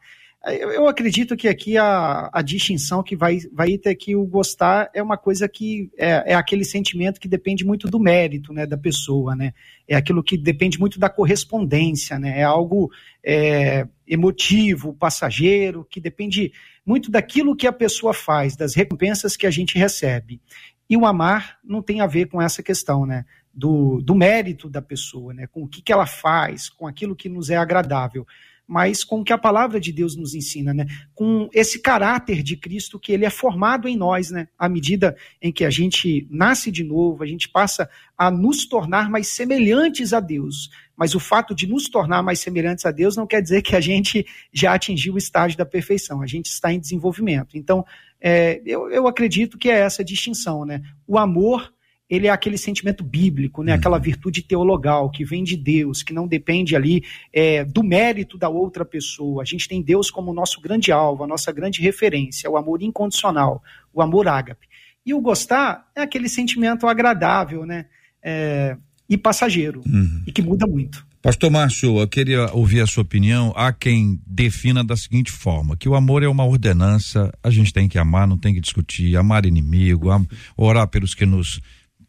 [0.54, 4.88] eu, eu acredito que aqui a, a, distinção que vai, vai ter que o gostar
[4.94, 8.76] é uma coisa que é, é, aquele sentimento que depende muito do mérito né, da
[8.76, 9.52] pessoa, né?
[9.88, 12.40] É aquilo que depende muito da correspondência, né?
[12.40, 12.90] É algo
[13.24, 16.52] é, emotivo, passageiro, que depende
[16.84, 20.40] muito daquilo que a pessoa faz, das recompensas que a gente recebe.
[20.88, 23.24] E o amar não tem a ver com essa questão, né?
[23.52, 25.48] Do, do mérito da pessoa, né?
[25.48, 28.24] Com o que, que ela faz, com aquilo que nos é agradável
[28.66, 30.86] mas com o que a palavra de Deus nos ensina, né?
[31.14, 34.48] Com esse caráter de Cristo que ele é formado em nós, né?
[34.58, 37.88] À medida em que a gente nasce de novo, a gente passa
[38.18, 40.70] a nos tornar mais semelhantes a Deus.
[40.96, 43.80] Mas o fato de nos tornar mais semelhantes a Deus não quer dizer que a
[43.80, 46.22] gente já atingiu o estágio da perfeição.
[46.22, 47.56] A gente está em desenvolvimento.
[47.56, 47.84] Então,
[48.20, 50.82] é, eu, eu acredito que é essa distinção, né?
[51.06, 51.72] O amor
[52.08, 53.72] ele é aquele sentimento bíblico, né?
[53.72, 53.78] Uhum.
[53.78, 57.02] aquela virtude teologal que vem de Deus, que não depende ali
[57.32, 59.42] é, do mérito da outra pessoa.
[59.42, 63.62] A gente tem Deus como nosso grande alvo, a nossa grande referência, o amor incondicional,
[63.92, 64.66] o amor ágape.
[65.04, 67.86] E o gostar é aquele sentimento agradável né?
[68.22, 68.76] É,
[69.08, 70.22] e passageiro, uhum.
[70.26, 71.06] e que muda muito.
[71.22, 73.52] Pastor Márcio, eu queria ouvir a sua opinião.
[73.56, 77.88] Há quem defina da seguinte forma: que o amor é uma ordenança, a gente tem
[77.88, 80.26] que amar, não tem que discutir, amar inimigo, am
[80.56, 81.60] orar pelos que nos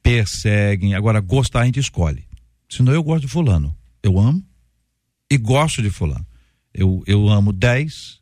[0.08, 0.96] perseguem.
[0.96, 2.24] Agora, gostar a gente escolhe.
[2.70, 3.76] Senão eu gosto de fulano.
[4.02, 4.42] Eu amo
[5.30, 6.26] e gosto de fulano.
[6.74, 8.20] Eu, eu amo 10,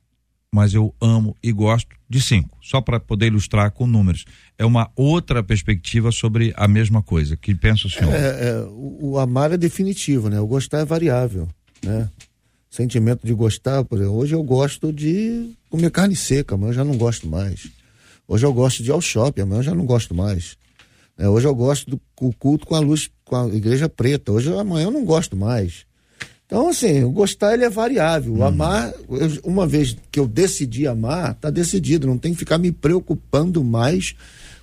[0.52, 2.58] mas eu amo e gosto de 5.
[2.62, 4.26] Só para poder ilustrar com números.
[4.58, 7.38] É uma outra perspectiva sobre a mesma coisa.
[7.38, 8.14] Que pensa o senhor?
[8.14, 10.40] É, é, o, o, amar é definitivo, né?
[10.40, 11.48] O gostar é variável.
[11.84, 12.10] né?
[12.70, 16.84] Sentimento de gostar, por exemplo, hoje eu gosto de comer carne seca, mas eu já
[16.84, 17.68] não gosto mais.
[18.28, 20.58] Hoje eu gosto de ir ao shopping, amanhã eu já não gosto mais.
[21.18, 24.32] É, hoje eu gosto do culto com a luz, com a igreja preta.
[24.32, 25.86] Hoje, amanhã eu não gosto mais.
[26.46, 28.34] Então, assim, o gostar ele é variável.
[28.34, 28.44] Uhum.
[28.44, 32.06] Amar, eu, uma vez que eu decidi amar, tá decidido.
[32.06, 34.16] Não tem que ficar me preocupando mais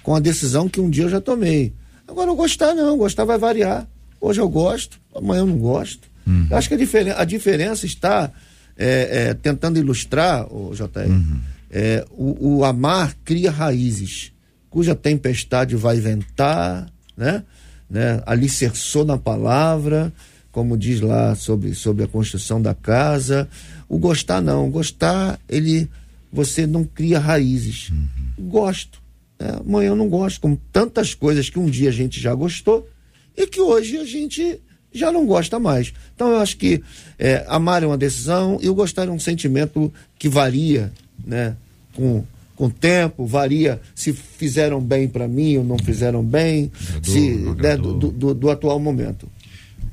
[0.03, 1.73] com a decisão que um dia eu já tomei.
[2.07, 3.89] Agora, o gostar não, gostar vai variar.
[4.21, 6.09] Hoje eu gosto, amanhã eu não gosto.
[6.27, 6.47] Uhum.
[6.51, 8.31] Eu acho que a, diferen a diferença está
[8.77, 11.41] é, é, tentando ilustrar, o JR, uhum.
[11.71, 14.32] é, o, o amar cria raízes
[14.73, 17.45] cuja tempestade vai ventar, né?
[17.89, 18.23] né?
[18.25, 20.11] Alicerçou na palavra,
[20.51, 23.47] como diz lá sobre, sobre a construção da casa.
[23.87, 25.89] O gostar não, o gostar ele
[26.33, 27.91] você não cria raízes.
[27.91, 28.49] Uhum.
[28.49, 28.99] Gosto.
[29.39, 29.59] Né?
[29.61, 32.89] Amanhã eu não gosto, como tantas coisas que um dia a gente já gostou
[33.37, 34.59] e que hoje a gente
[34.91, 35.93] já não gosta mais.
[36.14, 36.83] Então eu acho que
[37.18, 40.91] é, amar é uma decisão e o gostar é um sentimento que varia,
[41.23, 41.55] né?
[41.95, 42.25] Com,
[42.63, 47.61] com o tempo, varia se fizeram bem para mim ou não fizeram bem, agradou, se,
[47.61, 49.29] né, do, do, do, atual momento.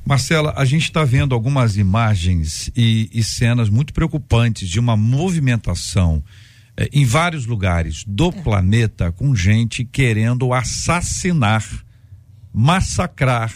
[0.06, 6.24] Marcela, a gente está vendo algumas imagens e, e, cenas muito preocupantes de uma movimentação
[6.78, 8.32] eh, em vários lugares do é.
[8.34, 11.66] planeta com gente querendo assassinar,
[12.54, 13.52] massacrar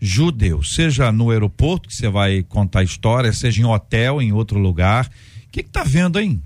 [0.00, 4.58] judeus, seja no aeroporto que você vai contar a história, seja em hotel, em outro
[4.58, 5.10] lugar.
[5.46, 6.42] O que está vendo, hein?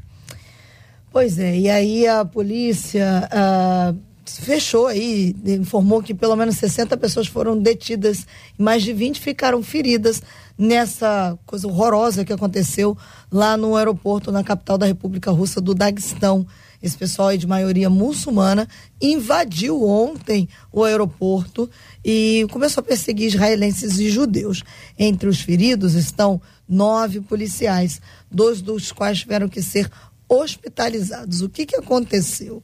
[1.10, 3.94] Pois é, e aí a polícia ah,
[4.26, 8.26] fechou aí, informou que pelo menos 60 pessoas foram detidas
[8.58, 10.22] e mais de 20 ficaram feridas
[10.56, 12.96] nessa coisa horrorosa que aconteceu
[13.32, 16.46] lá no aeroporto na capital da República Russa do Daguestão.
[16.80, 18.68] Esse pessoal aí de maioria muçulmana
[19.00, 21.68] invadiu ontem o aeroporto
[22.04, 24.62] e começou a perseguir israelenses e judeus.
[24.96, 28.00] Entre os feridos estão nove policiais,
[28.30, 29.90] dois dos quais tiveram que ser
[30.28, 31.40] hospitalizados.
[31.40, 32.62] O que, que aconteceu?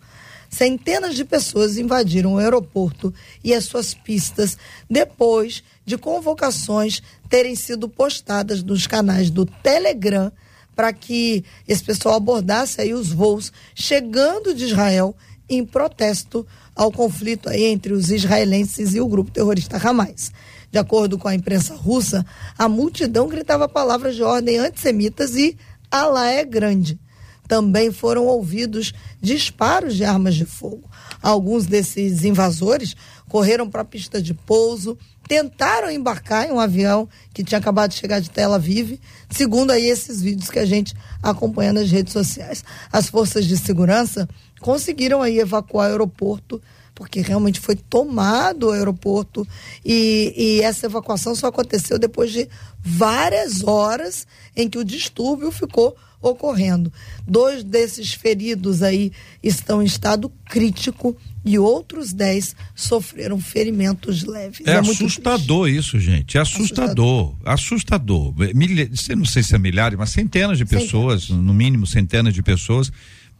[0.50, 3.12] Centenas de pessoas invadiram o aeroporto
[3.42, 4.56] e as suas pistas
[4.88, 10.30] depois de convocações terem sido postadas nos canais do Telegram
[10.76, 15.16] para que esse pessoal abordasse aí os voos chegando de Israel
[15.48, 20.30] em protesto ao conflito aí entre os israelenses e o grupo terrorista Hamas.
[20.70, 22.24] De acordo com a imprensa russa,
[22.56, 25.56] a multidão gritava palavras de ordem antissemitas e
[25.90, 26.98] Alá é grande
[27.46, 30.88] também foram ouvidos disparos de armas de fogo.
[31.22, 32.96] Alguns desses invasores
[33.28, 37.96] correram para a pista de pouso, tentaram embarcar em um avião que tinha acabado de
[37.96, 42.64] chegar de Tel Aviv, segundo aí esses vídeos que a gente acompanha nas redes sociais.
[42.92, 44.28] As forças de segurança
[44.60, 46.60] conseguiram aí evacuar o aeroporto
[46.94, 49.46] porque realmente foi tomado o aeroporto
[49.84, 55.96] e, e, essa evacuação só aconteceu depois de várias horas em que o distúrbio ficou
[56.24, 56.92] ocorrendo.
[57.26, 59.12] Dois desses feridos aí
[59.42, 64.66] estão em estado crítico e outros dez sofreram ferimentos leves.
[64.66, 66.38] É, é assustador isso, gente.
[66.38, 67.34] É assustador.
[67.44, 68.34] Assustador.
[68.34, 68.54] assustador.
[68.54, 71.44] Milha, não sei se é milhares, mas centenas de pessoas, centenas.
[71.44, 72.90] no mínimo centenas de pessoas,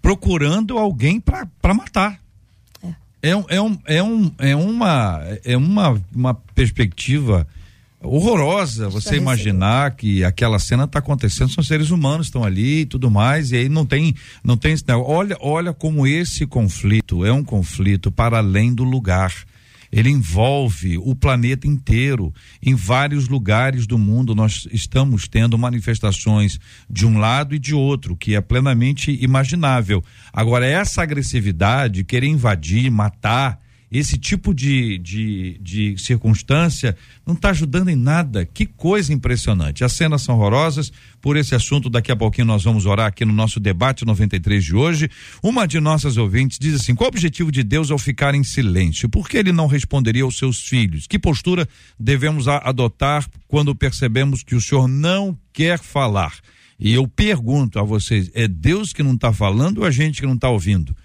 [0.03, 2.21] procurando alguém para matar.
[3.23, 7.49] É, é, um, é, um, é, um, é uma, é uma, uma perspectiva
[8.05, 13.11] horrorosa você imaginar que aquela cena está acontecendo, são seres humanos estão ali e tudo
[13.11, 18.13] mais, e aí não tem, não tem, olha, olha como esse conflito é um conflito
[18.13, 19.33] para além do lugar.
[19.93, 22.35] Ele envolve o planeta inteiro.
[22.61, 26.59] Em vários lugares do mundo nós estamos tendo manifestações
[26.91, 30.03] de um lado e de outro, que é plenamente imaginável.
[30.33, 33.61] Agora, essa agressividade, querer invadir, matar,
[33.99, 38.45] esse tipo de, de, de circunstância não está ajudando em nada.
[38.45, 39.85] Que coisa impressionante.
[39.85, 40.93] As cenas são horrorosas.
[41.23, 44.75] Por esse assunto, daqui a pouquinho nós vamos orar aqui no nosso debate 93 de
[44.75, 45.09] hoje.
[45.41, 49.09] Uma de nossas ouvintes diz assim: qual o objetivo de Deus ao ficar em silêncio?
[49.09, 51.07] Por que ele não responderia aos seus filhos?
[51.07, 56.35] Que postura devemos adotar quando percebemos que o Senhor não quer falar?
[56.81, 60.27] E eu pergunto a vocês: é Deus que não está falando ou a gente que
[60.27, 60.91] não está ouvindo?
[60.91, 60.97] O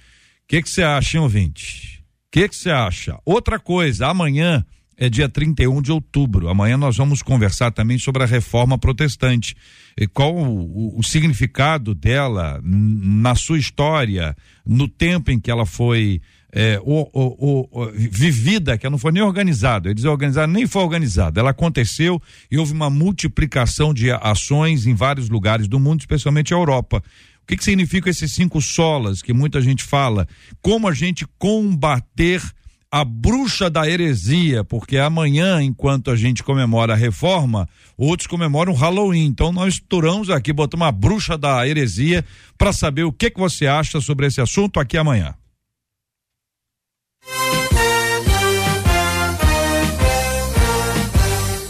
[0.48, 1.99] que você acha, hein, ouvinte?
[2.30, 3.18] O que você acha?
[3.26, 4.64] Outra coisa, amanhã
[4.96, 6.48] é dia 31 de outubro.
[6.48, 9.56] Amanhã nós vamos conversar também sobre a reforma protestante.
[9.98, 16.22] E qual o, o, significado dela na sua história, no tempo em que ela foi
[16.54, 19.90] é, o, o, vivida, que ela não foi nem organizada.
[19.90, 21.40] Eles organizaram, nem foi organizada.
[21.40, 22.22] Ela aconteceu
[22.52, 27.02] e houve uma multiplicação de ações em vários lugares do mundo, especialmente a Europa
[27.50, 30.28] que, que significa esses cinco solas que muita gente fala?
[30.62, 32.44] Como a gente combater
[32.92, 38.76] a bruxa da heresia, porque amanhã, enquanto a gente comemora a reforma, outros comemoram o
[38.76, 39.26] Halloween.
[39.26, 42.24] Então nós estouramos aqui, botamos a bruxa da heresia
[42.56, 45.34] para saber o que que você acha sobre esse assunto aqui amanhã.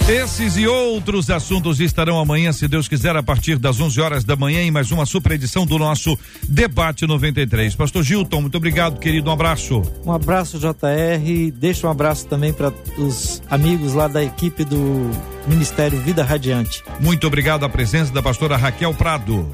[0.10, 4.36] Esses e outros assuntos estarão amanhã, se Deus quiser, a partir das 11 horas da
[4.36, 7.76] manhã, em mais uma super edição do nosso Debate 93.
[7.76, 9.30] Pastor Gilton, muito obrigado, querido.
[9.30, 9.84] Um abraço.
[10.04, 11.52] Um abraço, JR.
[11.54, 15.12] Deixa um abraço também para os amigos lá da equipe do
[15.46, 16.84] Ministério Vida Radiante.
[17.00, 19.48] Muito obrigado a presença da pastora Raquel Prado.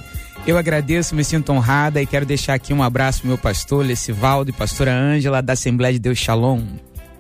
[0.48, 4.54] Eu agradeço, me sinto honrada e quero deixar aqui um abraço meu pastor Lecivaldo e
[4.54, 6.64] pastora Ângela da Assembleia de Deus Shalom.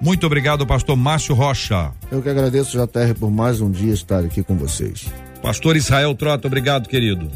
[0.05, 1.91] Muito obrigado, pastor Márcio Rocha.
[2.11, 5.07] Eu que agradeço, JR, por mais um dia estar aqui com vocês.
[5.41, 7.27] Pastor Israel Trota, obrigado, querido.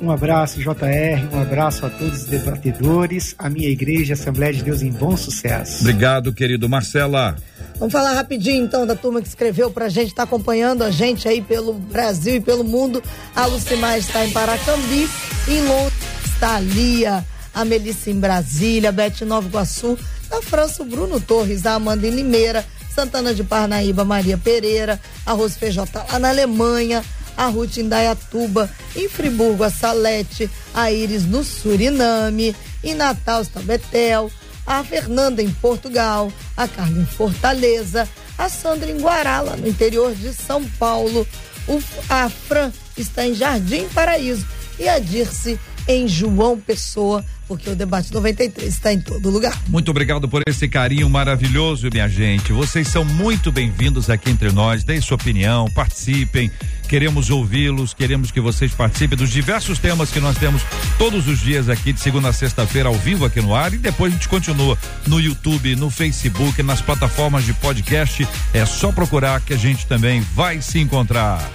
[0.00, 4.82] Um abraço, JR, um abraço a todos os debatedores, a minha igreja, Assembleia de Deus
[4.82, 5.82] em bom sucesso.
[5.82, 6.68] Obrigado, querido.
[6.68, 7.36] Marcela.
[7.78, 11.40] Vamos falar rapidinho então da turma que escreveu pra gente, tá acompanhando a gente aí
[11.40, 13.00] pelo Brasil e pelo mundo.
[13.36, 15.08] A Lucimar está em Paracambi,
[15.46, 17.24] em Londres está a Lia,
[17.54, 19.96] a Melissa em Brasília, a Bete Nova Iguaçu,
[20.30, 22.64] na França, o Bruno Torres, a Amanda em Limeira,
[22.94, 27.04] Santana de Parnaíba, Maria Pereira, a Rose Feijota lá na Alemanha,
[27.36, 33.60] a Ruth em Dayatuba, em Friburgo, a Salete, a Iris no Suriname, em Natal está
[33.60, 34.30] Betel,
[34.66, 40.12] a Fernanda em Portugal, a Carla em Fortaleza, a Sandra em Guará, lá no interior
[40.14, 41.26] de São Paulo,
[41.68, 44.46] o, a Fran está em Jardim Paraíso
[44.78, 45.58] e a Dirce
[45.88, 49.58] em João Pessoa, porque o debate 93 está em todo lugar.
[49.68, 52.52] Muito obrigado por esse carinho maravilhoso, minha gente.
[52.52, 54.84] Vocês são muito bem-vindos aqui entre nós.
[54.84, 56.50] Deem sua opinião, participem.
[56.86, 60.62] Queremos ouvi-los, queremos que vocês participem dos diversos temas que nós temos
[60.98, 63.72] todos os dias aqui, de segunda a sexta-feira, ao vivo aqui no ar.
[63.72, 64.76] E depois a gente continua
[65.06, 68.28] no YouTube, no Facebook, nas plataformas de podcast.
[68.52, 71.50] É só procurar que a gente também vai se encontrar.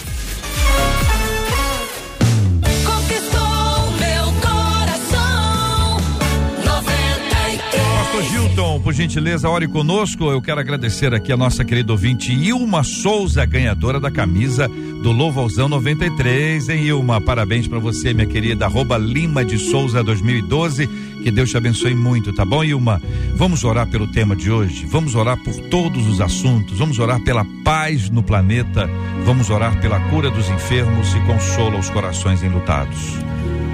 [8.54, 10.30] Gilton, por gentileza, ore conosco.
[10.30, 15.68] Eu quero agradecer aqui a nossa querida ouvinte Ilma Souza, ganhadora da camisa do Louvorzão
[15.68, 16.70] 93.
[16.70, 17.20] Hein, Ilma?
[17.20, 18.66] Parabéns para você, minha querida.
[18.66, 20.88] Arroba Lima de Souza 2012.
[21.24, 23.02] Que Deus te abençoe muito, tá bom, Ilma?
[23.36, 24.86] Vamos orar pelo tema de hoje.
[24.86, 26.78] Vamos orar por todos os assuntos.
[26.78, 28.88] Vamos orar pela paz no planeta.
[29.26, 33.18] Vamos orar pela cura dos enfermos e consola os corações enlutados.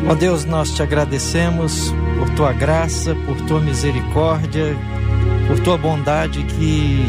[0.07, 4.75] Ó Deus, nós te agradecemos por tua graça, por tua misericórdia,
[5.47, 7.05] por tua bondade que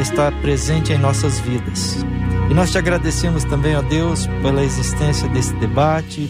[0.00, 2.04] está presente em nossas vidas.
[2.50, 6.28] E nós te agradecemos também, ó Deus, pela existência desse debate,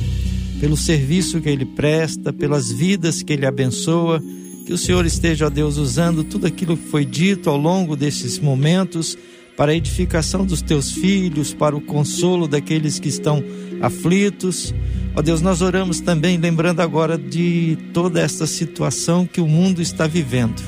[0.60, 4.22] pelo serviço que ele presta, pelas vidas que ele abençoa.
[4.64, 8.38] Que o Senhor esteja, ó Deus, usando tudo aquilo que foi dito ao longo desses
[8.38, 9.18] momentos
[9.56, 13.42] para a edificação dos teus filhos, para o consolo daqueles que estão
[13.82, 14.72] aflitos.
[15.16, 20.08] Ó Deus, nós oramos também lembrando agora de toda esta situação que o mundo está
[20.08, 20.60] vivendo.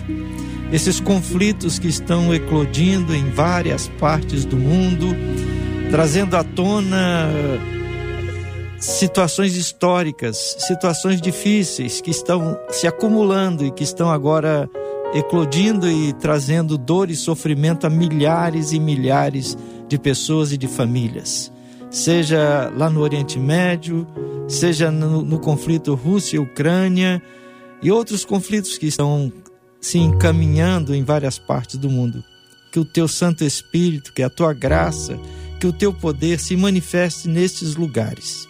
[0.72, 5.08] Esses conflitos que estão eclodindo em várias partes do mundo,
[5.90, 7.28] trazendo à tona
[8.78, 14.68] situações históricas, situações difíceis que estão se acumulando e que estão agora
[15.12, 19.56] eclodindo e trazendo dor e sofrimento a milhares e milhares
[19.88, 21.52] de pessoas e de famílias.
[21.96, 24.06] Seja lá no Oriente Médio,
[24.46, 27.22] seja no, no conflito Rússia-Ucrânia
[27.82, 29.32] e outros conflitos que estão
[29.80, 32.22] se encaminhando em várias partes do mundo.
[32.70, 35.18] Que o teu Santo Espírito, que a tua graça,
[35.58, 38.46] que o teu poder se manifeste nestes lugares.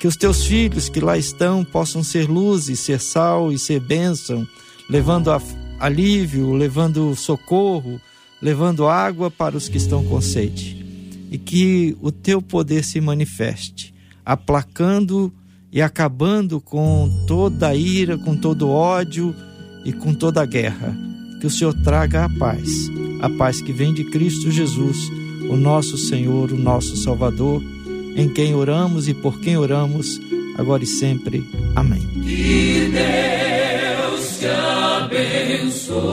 [0.00, 3.78] Que os teus filhos que lá estão possam ser luz e ser sal e ser
[3.78, 4.44] bênção,
[4.90, 5.30] levando
[5.78, 8.00] alívio, levando socorro,
[8.42, 10.81] levando água para os que estão com sede.
[11.32, 13.92] E que o teu poder se manifeste,
[14.24, 15.32] aplacando
[15.72, 19.34] e acabando com toda a ira, com todo ódio
[19.84, 20.94] e com toda a guerra.
[21.40, 22.68] Que o Senhor traga a paz,
[23.22, 24.98] a paz que vem de Cristo Jesus,
[25.48, 27.62] o nosso Senhor, o nosso Salvador,
[28.14, 30.20] em quem oramos e por quem oramos,
[30.58, 31.42] agora e sempre.
[31.74, 32.06] Amém.
[32.22, 34.46] Que Deus te
[35.78, 36.12] abençoe.